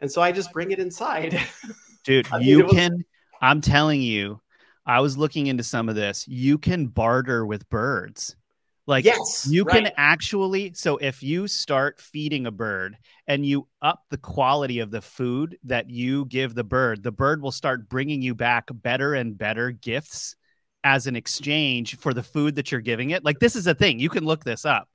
[0.00, 1.40] and so I just bring it inside.
[2.04, 3.04] Dude, I mean, you was- can
[3.40, 4.40] I'm telling you,
[4.86, 6.26] I was looking into some of this.
[6.26, 8.36] You can barter with birds.
[8.88, 9.84] Like yes, you right.
[9.84, 14.90] can actually so if you start feeding a bird and you up the quality of
[14.90, 19.12] the food that you give the bird the bird will start bringing you back better
[19.12, 20.36] and better gifts
[20.84, 23.98] as an exchange for the food that you're giving it like this is a thing
[23.98, 24.88] you can look this up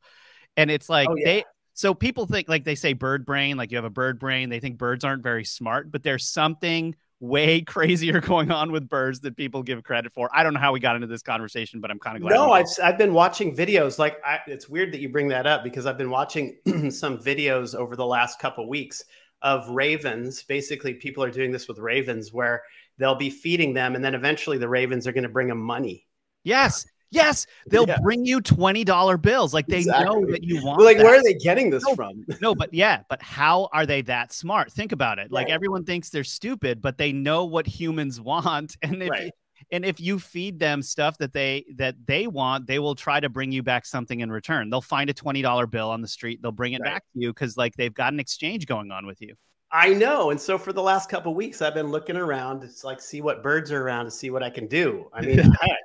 [0.57, 1.25] and it's like Oh, yeah.
[1.25, 1.43] they
[1.73, 4.59] so people think like they say bird brain like you have a bird brain they
[4.59, 9.35] think birds aren't very smart but there's something way crazier going on with birds that
[9.37, 11.99] people give credit for i don't know how we got into this conversation but i'm
[11.99, 13.97] kind of glad No, I've I've been watching videos.
[13.99, 16.57] Like I, it's weird that you bring that up because I've been watching
[16.89, 19.03] some videos over the last couple weeks
[19.41, 20.43] of ravens.
[20.43, 22.63] Basically, people are doing this with ravens where
[23.03, 26.07] they'll be feeding them, and then eventually the ravens are going to bring them money.
[26.43, 26.85] Yes.
[27.11, 27.45] Yes.
[27.67, 27.99] They'll Yeah.
[28.01, 29.53] bring you $20 bills.
[29.53, 30.31] Like they know Exactly.
[30.31, 31.03] that you want Like, that.
[31.03, 31.93] where are they getting this No.
[31.95, 32.25] from?
[32.41, 34.71] No, but yeah, but how are they that smart?
[34.71, 35.31] Think about it.
[35.31, 35.53] Like Right.
[35.53, 38.75] everyone thinks they're stupid, but they know what humans want.
[38.81, 39.31] And if Right.
[39.71, 43.29] and if you feed them stuff that they that they want, they will try to
[43.29, 44.71] bring you back something in return.
[44.71, 46.93] They'll find a $20 bill on the street, they'll bring it Right.
[46.95, 49.35] back to you because like they've got an exchange going on with you.
[49.73, 50.29] I know.
[50.29, 52.63] And so for the last couple weeks, I've been looking around.
[52.63, 55.09] It's like see what birds are around to see what I can do.
[55.11, 55.79] I mean, heck,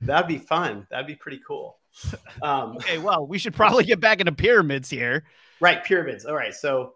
[0.00, 0.86] that'd be fun.
[0.90, 1.78] That'd be pretty cool.
[2.42, 5.24] Um, Okay, well, we should probably get back into pyramids here.
[5.60, 6.24] Right, pyramids.
[6.24, 6.54] All right.
[6.54, 6.94] So,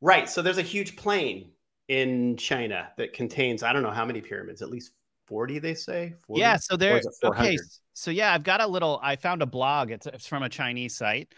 [0.00, 0.26] right.
[0.26, 1.50] So there's a huge plain
[1.88, 4.92] in China that contains, I don't know how many pyramids, at least
[5.26, 6.14] 40, they say.
[6.26, 6.40] 40?
[6.40, 6.96] Yeah, so there.
[6.96, 7.58] is Okay,
[7.92, 9.00] so yeah, I've got a little.
[9.02, 9.90] I found a blog.
[9.90, 11.28] It's, it's from a Chinese site,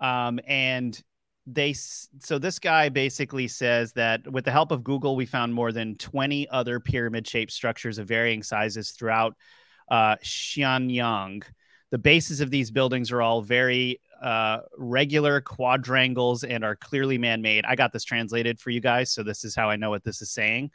[0.00, 1.00] um, and
[1.46, 1.72] they.
[1.72, 5.96] So this guy basically says that with the help of Google, we found more than
[5.96, 9.36] twenty other pyramid-shaped structures of varying sizes throughout
[9.90, 11.44] uh, Xianyang.
[11.90, 17.64] The bases of these buildings are all very uh, regular quadrangles and are clearly man-made.
[17.66, 20.22] I got this translated for you guys, so this is how I know what this
[20.22, 20.70] is saying.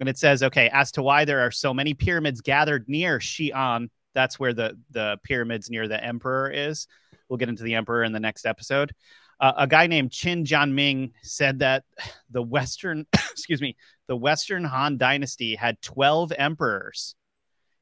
[0.00, 3.88] And it says, okay, as to why there are so many pyramids gathered near Xi'an,
[4.14, 6.88] that's where the the pyramids near the emperor is.
[7.28, 8.92] We'll get into the emperor in the next episode.
[9.40, 11.84] Uh, a guy named Qin Jianming said that
[12.30, 17.14] the Western, excuse me, the Western Han Dynasty had 12 emperors,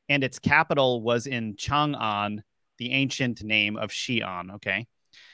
[0.08, 2.42] and its capital was in Chang'an,
[2.78, 4.54] the ancient name of Xi'an.
[4.56, 4.86] Okay.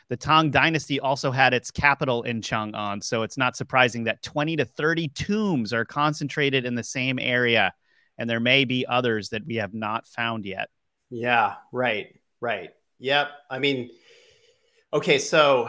[0.09, 4.57] The Tang Dynasty also had its capital in Chang'an, so it's not surprising that 20
[4.57, 7.75] to 30 tombs are concentrated in the same area,
[8.17, 10.71] and there may be others that we have not found yet.
[11.11, 12.71] Yeah, right, right.
[12.99, 13.29] Yep.
[13.51, 13.91] I mean,
[14.93, 15.69] okay, so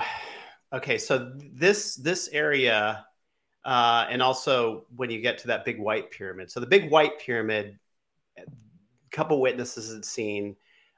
[0.73, 3.05] okay, so this this area,
[3.65, 6.51] uh, and also when you get to that big white pyramid.
[6.51, 7.77] So the big white pyramid,
[8.37, 8.43] a
[9.11, 10.55] couple witnesses had seen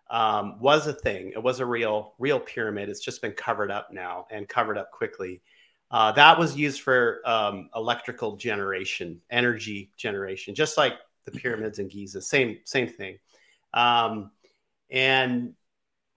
[0.10, 1.32] um, was a thing.
[1.34, 2.90] It was a real real pyramid.
[2.90, 5.42] It's just been covered up now and covered up quickly.
[5.90, 10.94] Uh, that was used for um, electrical generation, energy generation, just like
[11.26, 12.22] the pyramids in Giza.
[12.22, 13.18] Same same thing.
[13.74, 14.32] Um,
[14.90, 15.54] and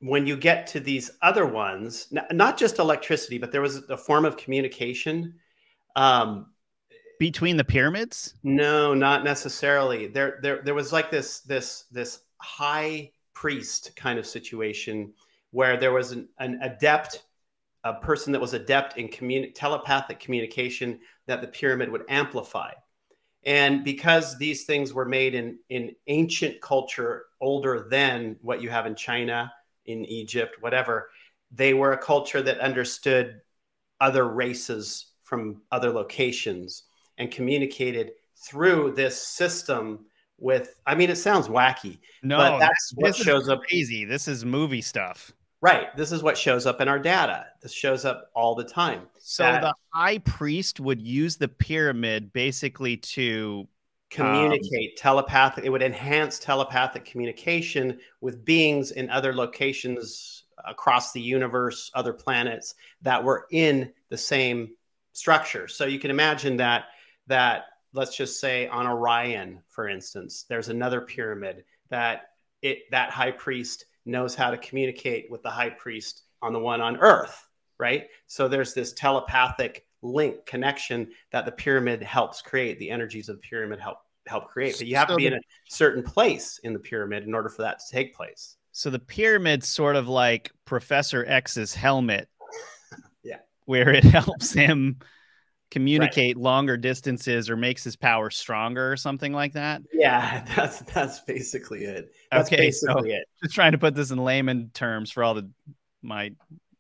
[0.05, 4.27] when you get to these other ones, not just electricity, but there was a form
[4.27, 5.35] of communication.
[5.97, 6.53] Um,
[7.19, 8.35] Between the pyramids?
[8.43, 10.09] no, not necessarily.
[10.09, 15.15] There, there, there was like this, this, this high priest kind of situation
[15.53, 17.23] where there was an, an adept,
[17.85, 22.73] a person that was adept in communi- telepathic communication that the pyramid would amplify.
[23.47, 28.85] And because these things were made in, in ancient culture, older than what you have
[28.85, 29.51] in China,
[29.87, 31.11] in Egypt, whatever,
[31.53, 33.41] they were a culture that understood
[34.01, 36.85] other races from other locations
[37.19, 40.05] and communicated through this system
[40.39, 44.45] with i mean it sounds wacky No, but that's what shows up easy This is
[44.45, 45.33] movie stuff.
[45.61, 45.97] right.
[45.97, 47.47] This is what shows up in our data.
[47.63, 49.03] This shows up all the time.
[49.19, 53.67] So That- the high priest would use the pyramid basically to
[54.19, 61.21] Um, communicate telepathic it would enhance telepathic communication with beings in other locations across the
[61.21, 64.71] universe other planets that were in the same
[65.13, 66.85] structure so you can imagine that
[67.27, 73.31] that let's just say on Orion, for instance, there's another pyramid that it that high
[73.31, 77.49] priest knows how to communicate with the high priest on the one on Earth,
[77.79, 78.09] right?
[78.27, 82.79] So there's this telepathic link connection that the pyramid helps create.
[82.79, 85.35] The energies of the pyramid help help create, but you have so to be the,
[85.37, 88.57] in a certain place in the pyramid in order for that to take place.
[88.73, 92.29] So the pyramid's sort of like Professor X's helmet.
[93.23, 93.39] yeah.
[93.67, 94.99] Where it helps him
[95.71, 96.43] communicate right.
[96.43, 99.83] longer distances or makes his power stronger or something like that.
[99.93, 102.13] Yeah, that's that's basically it.
[102.31, 103.25] That's okay, basically so it.
[103.43, 105.51] Just trying to put this in layman terms for all the
[106.03, 106.33] my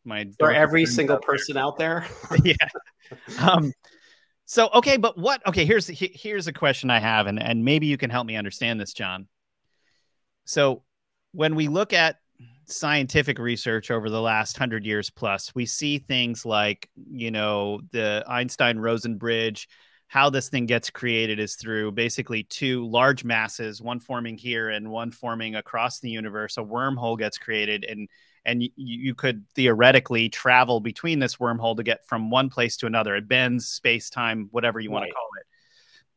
[0.05, 2.07] my for every single person out there.
[2.45, 2.55] yeah.
[3.41, 3.73] Um
[4.47, 7.97] so okay, but what okay, here's here's a question I have and and maybe you
[7.97, 9.29] can help me understand this, John.
[10.45, 10.83] So
[11.33, 12.17] when we look at
[12.67, 18.25] scientific research over the last hundred years plus, we see things like, you know, the
[18.27, 19.69] Einstein Rosen bridge.
[20.07, 24.91] How this thing gets created is through basically two large masses, one forming here and
[24.91, 26.57] one forming across the universe.
[26.57, 28.09] A wormhole gets created, and
[28.45, 32.87] and you, you could theoretically travel between this wormhole to get from one place to
[32.87, 33.17] another.
[33.17, 34.95] It bends space time, whatever you right.
[34.95, 35.47] want to call it.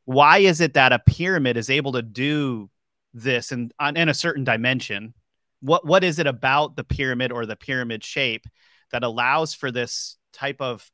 [0.05, 2.69] Why is it that a pyramid is able to do
[3.13, 5.13] this in, in a certain dimension
[5.61, 8.45] what what is it about the pyramid or the pyramid shape
[8.91, 10.89] that allows for this type of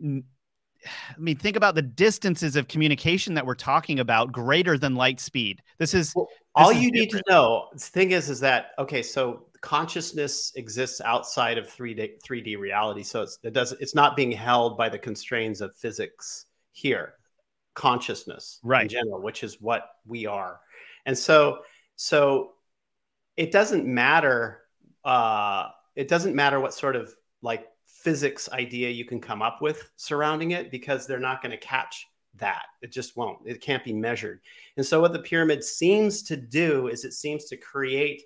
[0.00, 5.18] I mean, think about the distances of communication that we're talking about greater than light
[5.18, 5.62] speed.
[5.78, 7.12] This is well, this all is you different.
[7.12, 7.68] need to know.
[7.72, 9.02] The thing is, is that okay?
[9.02, 13.02] So consciousness exists outside of three D three D reality.
[13.02, 17.14] So it's, it does it's not being held by the constraints of physics here.
[17.72, 20.60] Consciousness, right, in general, which is what we are,
[21.06, 21.60] and so
[21.96, 22.52] so
[23.38, 24.60] it doesn't matter.
[25.02, 29.90] Uh, it doesn't matter what sort of like physics idea you can come up with
[29.96, 32.64] surrounding it because they're not going to catch that.
[32.82, 33.38] It just won't.
[33.46, 34.40] It can't be measured.
[34.76, 38.22] And so, what the pyramid seems to do is it seems to create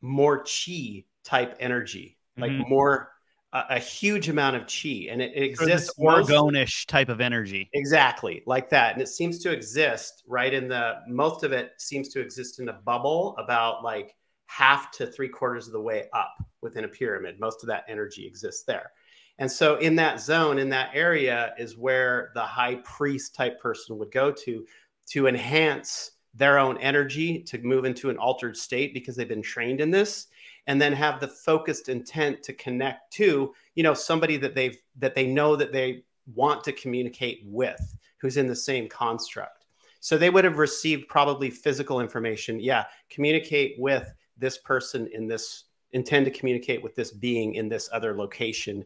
[0.00, 2.68] more chi type energy, like mm-hmm.
[2.68, 3.10] more
[3.52, 7.68] a, a, huge amount of chi, and it, it exists orgonish type of energy.
[7.72, 11.00] Exactly, like that, and it seems to exist right in the.
[11.08, 14.14] Most of it seems to exist in a bubble about like
[14.46, 17.38] half to three quarters of the way up within a pyramid.
[17.38, 18.90] Most of that energy exists there.
[19.38, 23.98] And so, in that zone, in that area, is where the high priest type person
[23.98, 24.66] would go to
[25.10, 29.80] to enhance their own energy to move into an altered state because they've been trained
[29.80, 30.28] in this
[30.66, 35.14] and then have the focused intent to connect to you know somebody that they've that
[35.14, 39.66] they know that they want to communicate with who's in the same construct.
[40.00, 42.60] So they would have received probably physical information.
[42.60, 47.88] Yeah communicate with this person in this intend to communicate with this being in this
[47.92, 48.84] other location.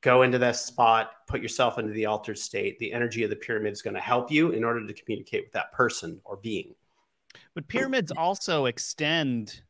[0.00, 2.78] Go into that spot put yourself into the altered state.
[2.78, 5.52] The energy of the pyramid is going to help you in order to communicate with
[5.52, 6.74] that person or being
[7.54, 9.62] but pyramids also extend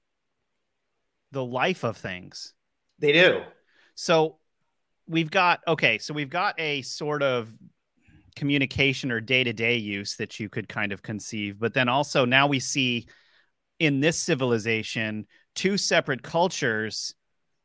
[1.32, 2.54] the life of things.
[2.98, 3.42] They do.
[3.94, 4.38] So
[5.06, 7.52] we've got okay, so we've got a sort of
[8.36, 12.58] communication or day-to-day use that you could kind of conceive, but then also now we
[12.58, 13.06] see
[13.78, 17.14] in this civilization two separate cultures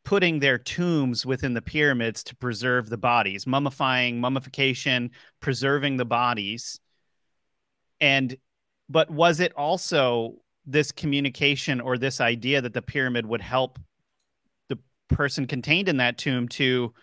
[0.06, 6.80] putting their tombs within the pyramids to preserve the bodies, mummifying, mummification, preserving the bodies.
[8.00, 8.36] And
[8.90, 13.80] but was it also this communication or this idea that the pyramid would help
[14.68, 16.94] the person contained in that tomb to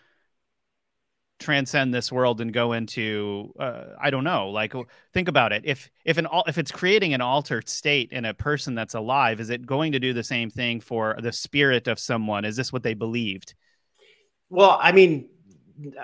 [1.39, 4.73] transcend this world and go into uh, i don't know like
[5.13, 5.63] think about it.
[5.67, 9.51] If if an if it's creating an altered state in a person that's alive is
[9.51, 12.45] it going to do the same thing for the spirit of someone?
[12.45, 13.55] Is this what they believed?
[14.49, 15.29] Well i mean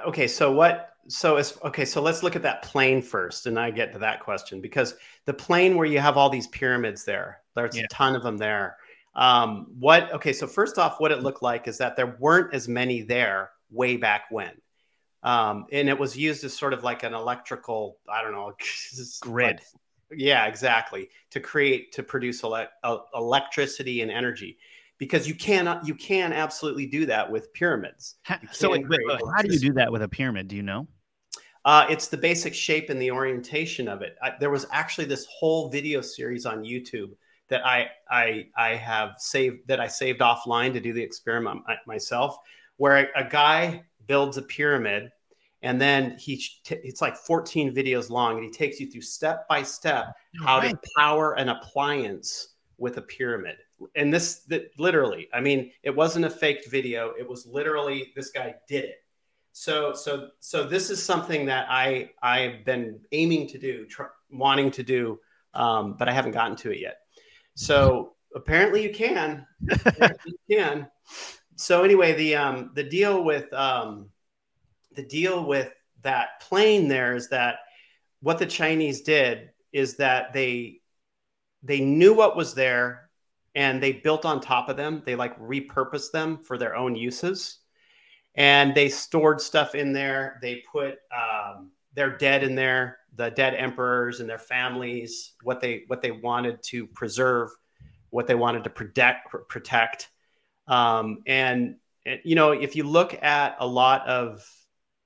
[0.07, 3.71] okay so what so it's okay so let's look at that plain first and i
[3.71, 4.95] get to that question because
[5.25, 7.85] the plain where you have all these pyramids there there's yeah.
[7.85, 8.77] a ton of them there.
[9.15, 12.67] Um, what okay so first off what it looked like is that there weren't as
[12.67, 14.53] many there way back when.
[15.23, 18.53] Um, and it was used as sort of like an electrical i don't know
[19.21, 19.57] grid.
[19.57, 19.61] like,
[20.11, 24.59] yeah exactly to create to produce ele- electricity and energy
[25.03, 28.15] because you cannot you can absolutely do that with pyramids.
[28.53, 29.01] so wait, wait,
[29.35, 30.47] how do you do that with a pyramid?
[30.47, 30.87] Do you know?
[31.65, 34.15] Uh, it's the basic shape and the orientation of it.
[34.23, 37.17] I, there was actually this whole video series on YouTube
[37.49, 42.37] that I I I have saved that I saved offline to do the experiment myself,
[42.77, 45.11] where a, a guy builds a pyramid
[45.63, 49.49] and then he t- it's like 14 videos long and he takes you through step
[49.49, 50.71] by step how right.
[50.71, 53.57] to power an appliance with a pyramid
[53.95, 58.31] and this that literally i mean it wasn't a faked video it was literally this
[58.31, 58.97] guy did it
[59.53, 64.71] So so so this is something that I I've been aiming to do, tr- wanting
[64.73, 65.21] to do,
[65.53, 66.97] um, but I haven't gotten to it yet.
[67.55, 69.47] So apparently you can.
[69.85, 70.89] Apparently you can.
[71.57, 74.09] So anyway, the um, the deal with um,
[74.97, 75.71] the deal with
[76.01, 77.57] that plain there is that
[78.23, 80.81] what the Chinese did is that they
[81.63, 83.11] they knew what was there
[83.55, 85.03] and they built on top of them.
[85.05, 87.59] They like repurposed them for their own uses,
[88.35, 90.39] and they stored stuff in there.
[90.41, 95.85] They put um, their dead in there, the dead emperors and their families, what they
[95.87, 97.51] what they wanted to preserve,
[98.11, 100.09] what they wanted to protect protect.
[100.67, 101.77] Um, and
[102.25, 104.45] you know, if you look at a lot of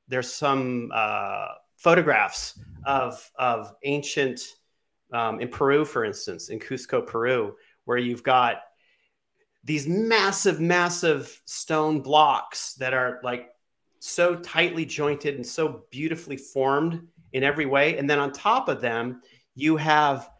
[0.08, 4.40] there's some uh, photographs of of ancient
[5.12, 7.54] um, in Peru, for instance, in Cusco, Peru,
[7.86, 8.58] where you've got
[9.64, 13.48] these massive, massive stone blocks that are like
[13.98, 17.98] so tightly jointed and so beautifully formed in every way.
[17.98, 19.22] And then on top of them,
[19.54, 20.30] you have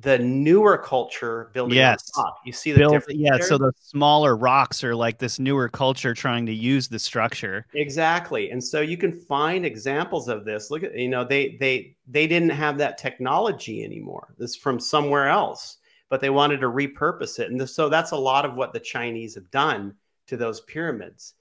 [0.00, 2.08] the newer culture building yes.
[2.16, 2.38] on top.
[2.44, 6.46] You see the Build, yeah, so the smaller rocks are like this newer culture trying
[6.46, 7.66] to use the structure.
[7.74, 8.50] Exactly.
[8.50, 10.70] And so you can find examples of this.
[10.70, 14.34] Look at you know they they they didn't have that technology anymore.
[14.38, 15.78] This is from somewhere else,
[16.08, 17.50] but they wanted to repurpose it.
[17.50, 19.94] And so that's a lot of what the Chinese have done
[20.28, 21.34] to those pyramids.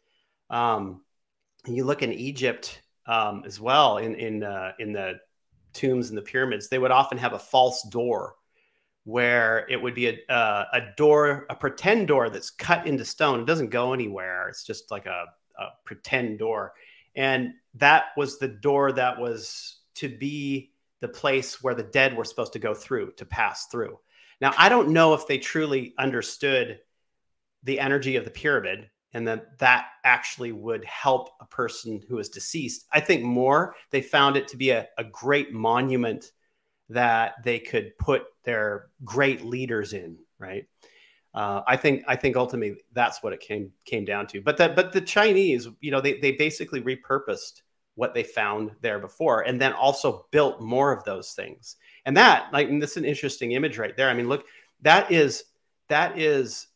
[0.50, 1.02] Um,
[1.66, 5.20] you look in Egypt um, as well in in uh, in the
[5.74, 8.36] tombs and the pyramids, they would often have a false door
[9.04, 13.40] where it would be a, uh, a door, a pretend door that's cut into stone.
[13.40, 14.50] It doesn't go anywhere.
[14.50, 15.26] It's just like a,
[15.58, 16.74] a pretend door.
[17.16, 22.26] And that was the door that was to be the place where the dead were
[22.26, 23.98] supposed to go through, to pass through.
[24.40, 26.80] Now, I don't know if they truly understood
[27.64, 32.30] the energy of the pyramid and that that actually would help a person who is
[32.30, 32.86] deceased.
[32.92, 36.32] I think more they found it to be a, a great monument
[36.90, 40.66] that they could put their great leaders in, right?
[41.34, 44.42] Uh, I think I think ultimately that's what it came came down to.
[44.42, 47.62] But that but the Chinese, you know, they they basically repurposed
[47.98, 51.76] what they found there before, and then also built more of those things.
[52.06, 54.10] And that, like, and this is an interesting image right there.
[54.10, 54.46] I mean, look,
[54.82, 55.44] that is
[55.90, 56.68] that is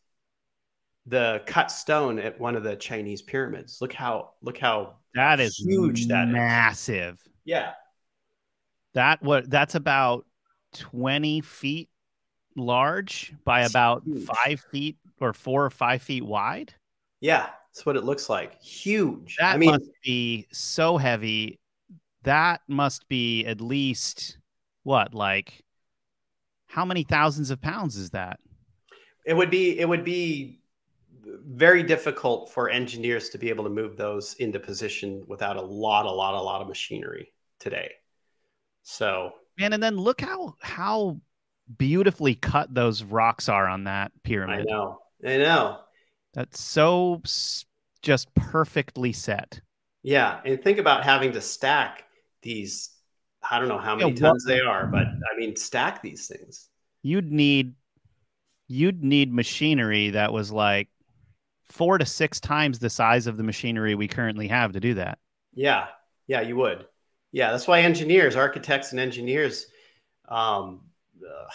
[1.05, 3.77] the cut stone at one of the Chinese pyramids.
[3.81, 7.19] Look how look how That is huge that massive.
[7.45, 7.73] yeah
[8.93, 10.25] That what that's about
[10.73, 11.89] 20 feet
[12.55, 14.25] large by It's about huge.
[14.25, 16.73] five feet or four or five feet wide.
[17.19, 18.61] yeah that's what it looks like.
[18.61, 19.37] Huge.
[19.39, 21.59] That I mean, must be so heavy.
[22.23, 24.37] That must be at least
[24.83, 25.63] what, like
[26.67, 28.39] how many thousands of pounds is that?
[29.25, 30.59] it would be it would be
[31.23, 36.05] very difficult for engineers to be able to move those into position without a lot,
[36.05, 37.91] a lot, a lot of machinery today.
[38.83, 41.19] So Man, and then look how how
[41.77, 44.61] beautifully cut those rocks are on that pyramid.
[44.61, 45.79] I know, I know.
[46.33, 47.21] That's so
[48.01, 49.61] just perfectly set.
[50.03, 52.05] Yeah, and think about having to stack
[52.41, 52.89] these.
[53.49, 56.69] I don't know how many Yeah, tons they are, but I mean, stack these things.
[57.03, 57.75] You'd need
[58.67, 60.89] you'd need machinery that was like
[61.65, 65.19] four to six times the size of the machinery we currently have to do that.
[65.53, 65.87] Yeah,
[66.27, 66.85] yeah, you would.
[67.31, 69.65] Yeah, that's why engineers, architects, and engineers,
[70.27, 70.81] um,
[71.25, 71.47] uh,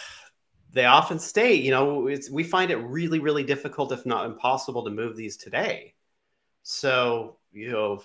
[0.73, 4.91] they often state, you know, we find it really, really difficult, if not impossible, to
[4.91, 5.93] move these today.
[6.63, 8.03] So, you know,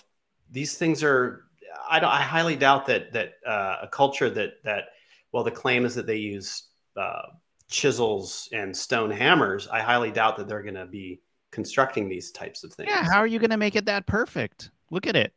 [0.50, 1.44] these things are.
[1.88, 4.84] I, don't, I highly doubt that that uh, a culture that that
[5.32, 6.64] well, the claim is that they use
[6.96, 7.22] uh,
[7.68, 9.66] chisels and stone hammers.
[9.68, 12.90] I highly doubt that they're going to be constructing these types of things.
[12.90, 14.70] Yeah, how are you going to make it that perfect?
[14.90, 15.32] Look at it.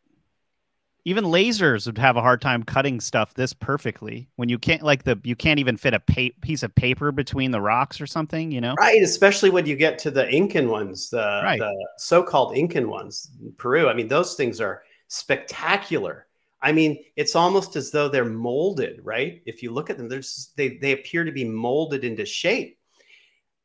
[1.08, 5.04] Even lasers would have a hard time cutting stuff this perfectly when you can't like
[5.04, 8.52] the you can't even fit a pa- piece of paper between the rocks or something,
[8.52, 8.74] you know?
[8.80, 11.60] Right, especially when you get to the Incan ones, the, Right.
[11.60, 13.88] the so-called Incan ones in Peru.
[13.88, 16.26] I mean, those things are spectacular.
[16.60, 19.44] I mean, it's almost as though they're molded, right?
[19.46, 22.80] If you look at them, there's they they appear to be molded into shape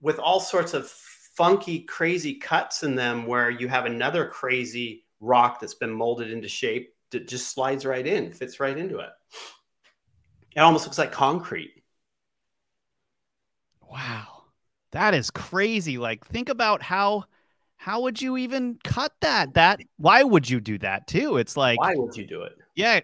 [0.02, 5.58] with all sorts of funky, crazy cuts in them where you have another crazy rock
[5.58, 9.10] that's been molded into shape that just slides right in, fits right into it.
[10.56, 11.82] It almost looks like concrete.
[13.90, 14.44] Wow.
[14.92, 15.98] That is crazy.
[15.98, 17.24] Like think about how
[17.76, 19.54] how would you even cut that?
[19.54, 21.36] That why would you do that too?
[21.36, 22.52] It's like Why would you do it?
[22.74, 23.00] yeah,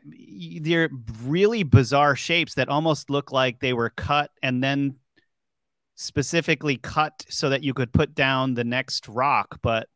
[0.60, 0.90] they're
[1.24, 4.96] really bizarre shapes that almost look like they were cut and then
[5.96, 9.88] specifically cut so that you could put down the next rock, but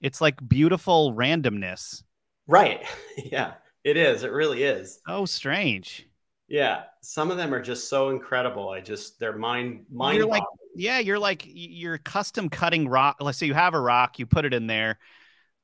[0.00, 2.02] it's like beautiful randomness.
[2.50, 2.84] Right.
[3.22, 4.22] Yeah, it is.
[4.22, 5.00] It really is.
[5.06, 6.08] Oh, strange.
[6.48, 8.70] Yeah, some of them are just so incredible.
[8.70, 10.16] I just they're mind mind.
[10.16, 10.42] You're like,
[10.74, 13.16] yeah, you're like you're custom cutting rock.
[13.20, 14.98] Let's say you have a rock, you put it in there,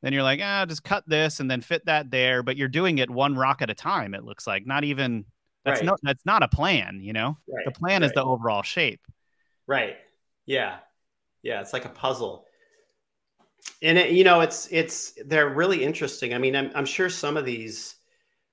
[0.03, 2.43] then you're like, ah, just cut this and then fit that there.
[2.43, 4.12] But you're doing it one rock at a time.
[4.14, 5.24] It looks like not even
[5.64, 5.87] that's Right.
[5.87, 7.01] no that's not a plan.
[7.01, 9.01] You know, Right, the plan is the overall shape.
[9.66, 9.97] Right.
[10.45, 10.76] Yeah.
[11.43, 11.62] Yeah.
[11.62, 12.45] It's like a puzzle.
[13.83, 16.35] And it, you know, it's it's they're really interesting.
[16.35, 17.97] I mean, I'm I'm sure some of these,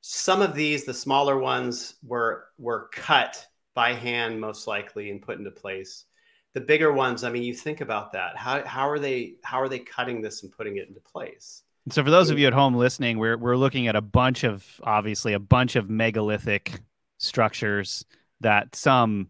[0.01, 5.37] some of these, the smaller ones were were cut by hand most likely and put
[5.37, 6.05] into place.
[6.53, 8.37] The bigger ones, I mean, you think about that.
[8.37, 11.63] How how are they how are they cutting this and putting it into place?
[11.89, 14.65] So for those of you at home listening, we're we're looking at a bunch of
[14.83, 16.79] obviously a bunch of megalithic
[17.17, 18.05] structures
[18.41, 19.29] that some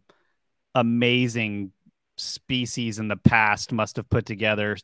[0.76, 1.72] amazing
[2.18, 4.78] species in the past must have put together.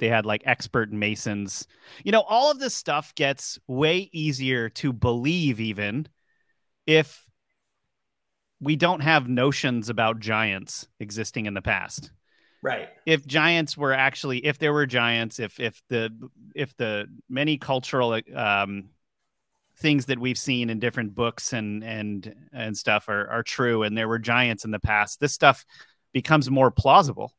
[0.00, 1.68] They had like expert masons.
[2.02, 6.08] You know, all of this stuff gets way easier to believe even
[6.86, 7.24] if
[8.60, 12.10] we don't have notions about giants existing in the past
[12.62, 12.90] Right.
[13.06, 16.10] if giants were actually if there were giants if if the
[16.54, 18.90] if the many cultural um
[19.78, 23.96] things that we've seen in different books and and and stuff are are true and
[23.96, 25.64] there were giants in the past this stuff
[26.12, 27.32] becomes more plausible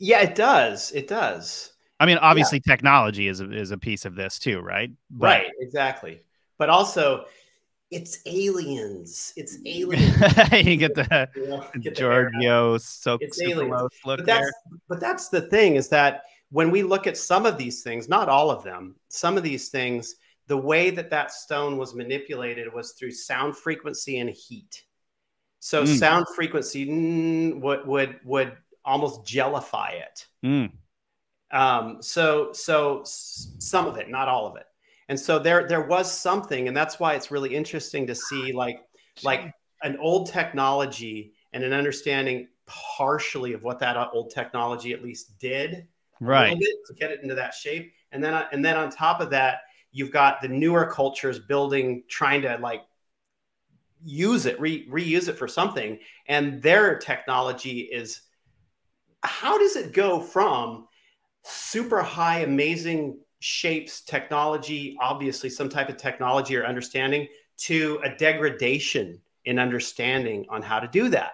[0.00, 0.90] Yeah, it does.
[0.92, 1.72] It does.
[2.00, 5.46] i mean obviously technology is a, is a piece of this too right But- right.
[5.60, 6.20] Exactly.
[6.58, 7.24] But also,
[7.90, 9.32] it's aliens.
[9.36, 10.16] It's aliens.
[10.68, 11.28] you get the
[11.80, 13.70] get giorgio so It's aliens.
[13.70, 14.52] look but there that's
[14.88, 18.28] but that's the thing is that when we look at some of these things not
[18.28, 20.16] all of them some of these things
[20.48, 24.84] the way that that stone was manipulated was through sound frequency and heat
[25.60, 25.98] so Mm.
[25.98, 30.26] sound frequency mm, would would would almost gellify it.
[30.44, 30.72] Mm,
[31.52, 34.66] um, so so some of it not all of it.
[35.08, 38.80] And so there there was something and that's why it's really interesting to see like
[39.24, 39.52] like
[39.82, 45.88] an old technology and an understanding partially of what that old technology at least did
[46.20, 46.56] right.
[46.56, 47.92] bit to get it into that shape.
[48.12, 49.62] And then and then on top of that
[49.92, 52.82] you've got the newer cultures building trying to like
[54.04, 55.98] use it re, reuse it for something.
[56.26, 58.22] And their technology is
[59.22, 60.86] how does it go from
[61.44, 69.18] super high amazing shapes technology obviously some type of technology or understanding to a degradation
[69.46, 71.32] in understanding on how to do that?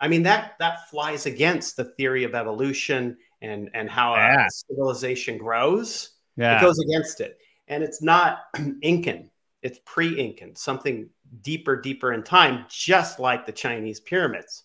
[0.00, 4.46] I mean that that flies against the theory of evolution and and how Yeah.
[4.46, 6.10] a civilization grows.
[6.36, 6.58] Yeah.
[6.58, 7.38] it goes against it.
[7.68, 8.40] And it's not
[8.82, 9.30] incan.
[9.62, 11.08] It's pre-incan something
[11.40, 14.64] deeper deeper in time just like the chinese pyramids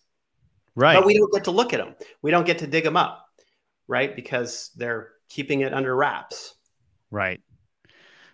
[0.75, 2.97] right but we don't get to look at them we don't get to dig them
[2.97, 3.25] up
[3.87, 6.55] right because they're keeping it under wraps
[7.11, 7.41] Right.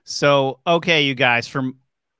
[0.03, 1.71] So, okay, you guys, for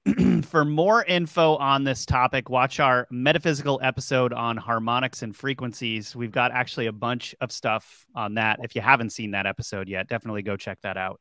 [0.43, 6.16] for more info on this topic, watch our metaphysical episode on harmonics and frequencies.
[6.16, 8.59] We've got actually a bunch of stuff on that.
[8.63, 11.20] If you haven't seen that episode yet, definitely go check that out.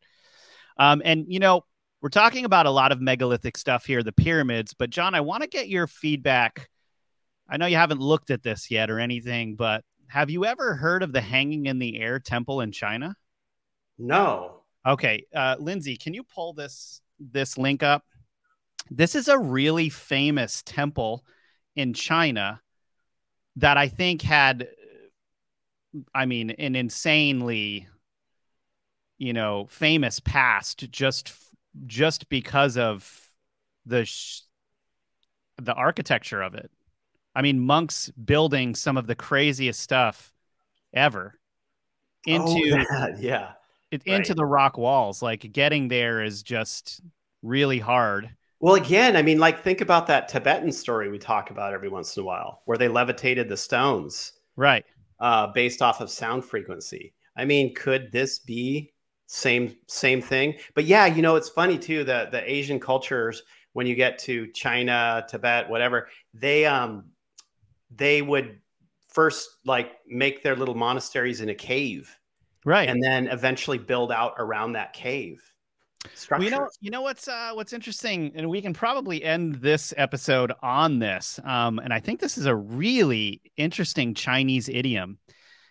[0.79, 1.65] Um, and you know,
[2.01, 4.75] we're talking about a lot of megalithic stuff here, the pyramids.
[4.75, 6.69] But John, I want to get your feedback.
[7.49, 11.03] I know you haven't looked at this yet or anything, but have you ever heard
[11.03, 13.15] of the Hanging in the Air Temple in China?
[13.99, 18.05] no Okay, uh, Lindsay, can you pull this this link up?
[18.91, 21.25] This is a really famous temple
[21.75, 22.61] in China
[23.57, 24.69] that I think had,
[26.15, 27.89] I mean, an insanely,
[29.17, 31.33] you know, famous past just
[31.87, 33.31] just because of
[33.87, 34.43] the sh-
[35.57, 36.71] the architecture of it.
[37.35, 40.33] I mean, monks building some of the craziest stuff
[40.95, 41.39] ever
[42.27, 43.53] into Oh, that, yeah
[43.91, 45.23] it, into the rock walls.
[45.23, 47.01] Like getting there is just
[47.43, 48.31] really hard.
[48.61, 52.17] well again i mean like think about that tibetan story we talk about every once
[52.17, 54.85] in a while where they levitated the stones Right.
[55.21, 57.15] uh, based off of sound frequency.
[57.37, 58.93] I mean, could this be
[59.27, 60.57] same same thing?
[60.75, 62.05] But yeah, you know, it's funny too.
[62.05, 63.43] The the Asian cultures,
[63.75, 67.07] when you get to China, Tibet, whatever, they um
[67.91, 68.61] they would
[69.09, 72.17] first like make their little monasteries in a cave,
[72.65, 72.89] Right.
[72.89, 75.43] and then eventually build out around that cave.
[76.31, 79.95] Well, you know, you know what's uh, what's interesting, and we can probably end this
[79.97, 81.41] episode on this.
[81.45, 85.19] Um, and I think this is a really interesting Chinese idiom.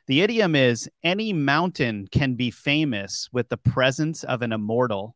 [0.07, 5.15] The idiom is any mountain can be famous with the presence of an immortal.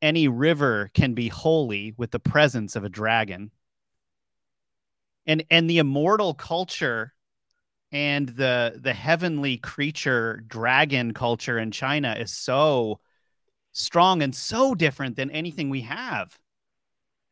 [0.00, 3.50] Any river can be holy with the presence of a dragon.
[5.26, 7.12] And and the immortal culture
[7.92, 13.00] and the the heavenly creature dragon culture in China is so
[13.72, 16.38] strong and so different than anything we have.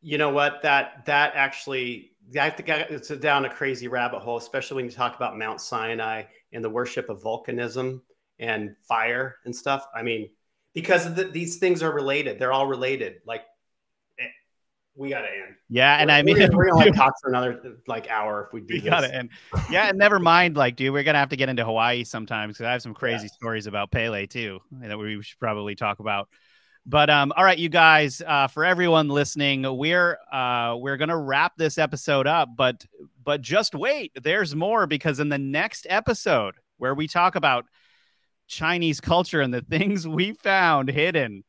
[0.01, 0.61] You know what?
[0.61, 5.37] That that actually that it's down a crazy rabbit hole, especially when you talk about
[5.37, 6.23] Mount Sinai
[6.53, 8.01] and the worship of volcanism
[8.39, 9.87] and fire and stuff.
[9.95, 10.29] I mean,
[10.73, 12.39] because the, these things are related.
[12.39, 13.15] They're all related.
[13.25, 13.43] Like
[14.95, 15.55] we got to end.
[15.69, 18.53] Yeah, and we're, I mean, we're, we're gonna like talk for another like hour if
[18.53, 18.75] we do.
[18.75, 19.29] We got to end.
[19.69, 20.55] Yeah, and never mind.
[20.55, 23.25] Like, dude, we're gonna have to get into Hawaii sometimes because I have some crazy
[23.25, 23.33] yeah.
[23.33, 26.29] stories about Pele too that we should probably talk about.
[26.85, 31.53] But um, all right, you guys, uh, for everyone listening, we're uh, we're gonna wrap
[31.57, 32.85] this episode up, but
[33.23, 37.65] but just wait, there's more because in the next episode where we talk about
[38.47, 41.43] Chinese culture and the things we found hidden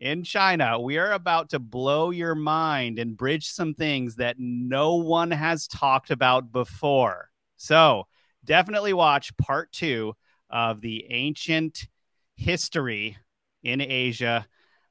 [0.00, 4.96] in China, we are about to blow your mind and bridge some things that no
[4.96, 7.30] one has talked about before.
[7.56, 8.04] So
[8.44, 10.14] definitely watch part two
[10.50, 11.88] of the ancient
[12.36, 13.16] history
[13.62, 14.46] in Asia.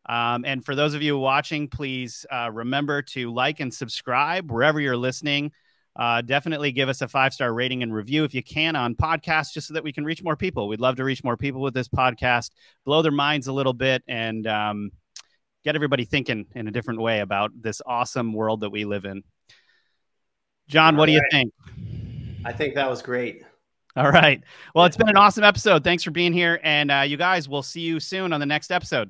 [0.08, 4.80] Um, and for those of you watching, please uh, remember to like and subscribe wherever
[4.80, 5.52] you're listening.
[5.98, 9.52] Uh, definitely give us a five star rating and review if you can on podcasts,
[9.52, 10.68] just so that we can reach more people.
[10.68, 12.52] We'd love to reach more people with this podcast,
[12.86, 14.92] blow their minds a little bit, and um,
[15.64, 19.24] get everybody thinking in a different way about this awesome world that we live in.
[20.68, 21.54] John, All what do you think?
[22.46, 23.44] I think that was great.
[23.96, 24.44] All right.
[24.76, 25.84] Well, it's been an awesome episode.
[25.84, 26.60] Thanks for being here.
[26.62, 29.10] And uh, you guys, we'll see you soon on the next episode.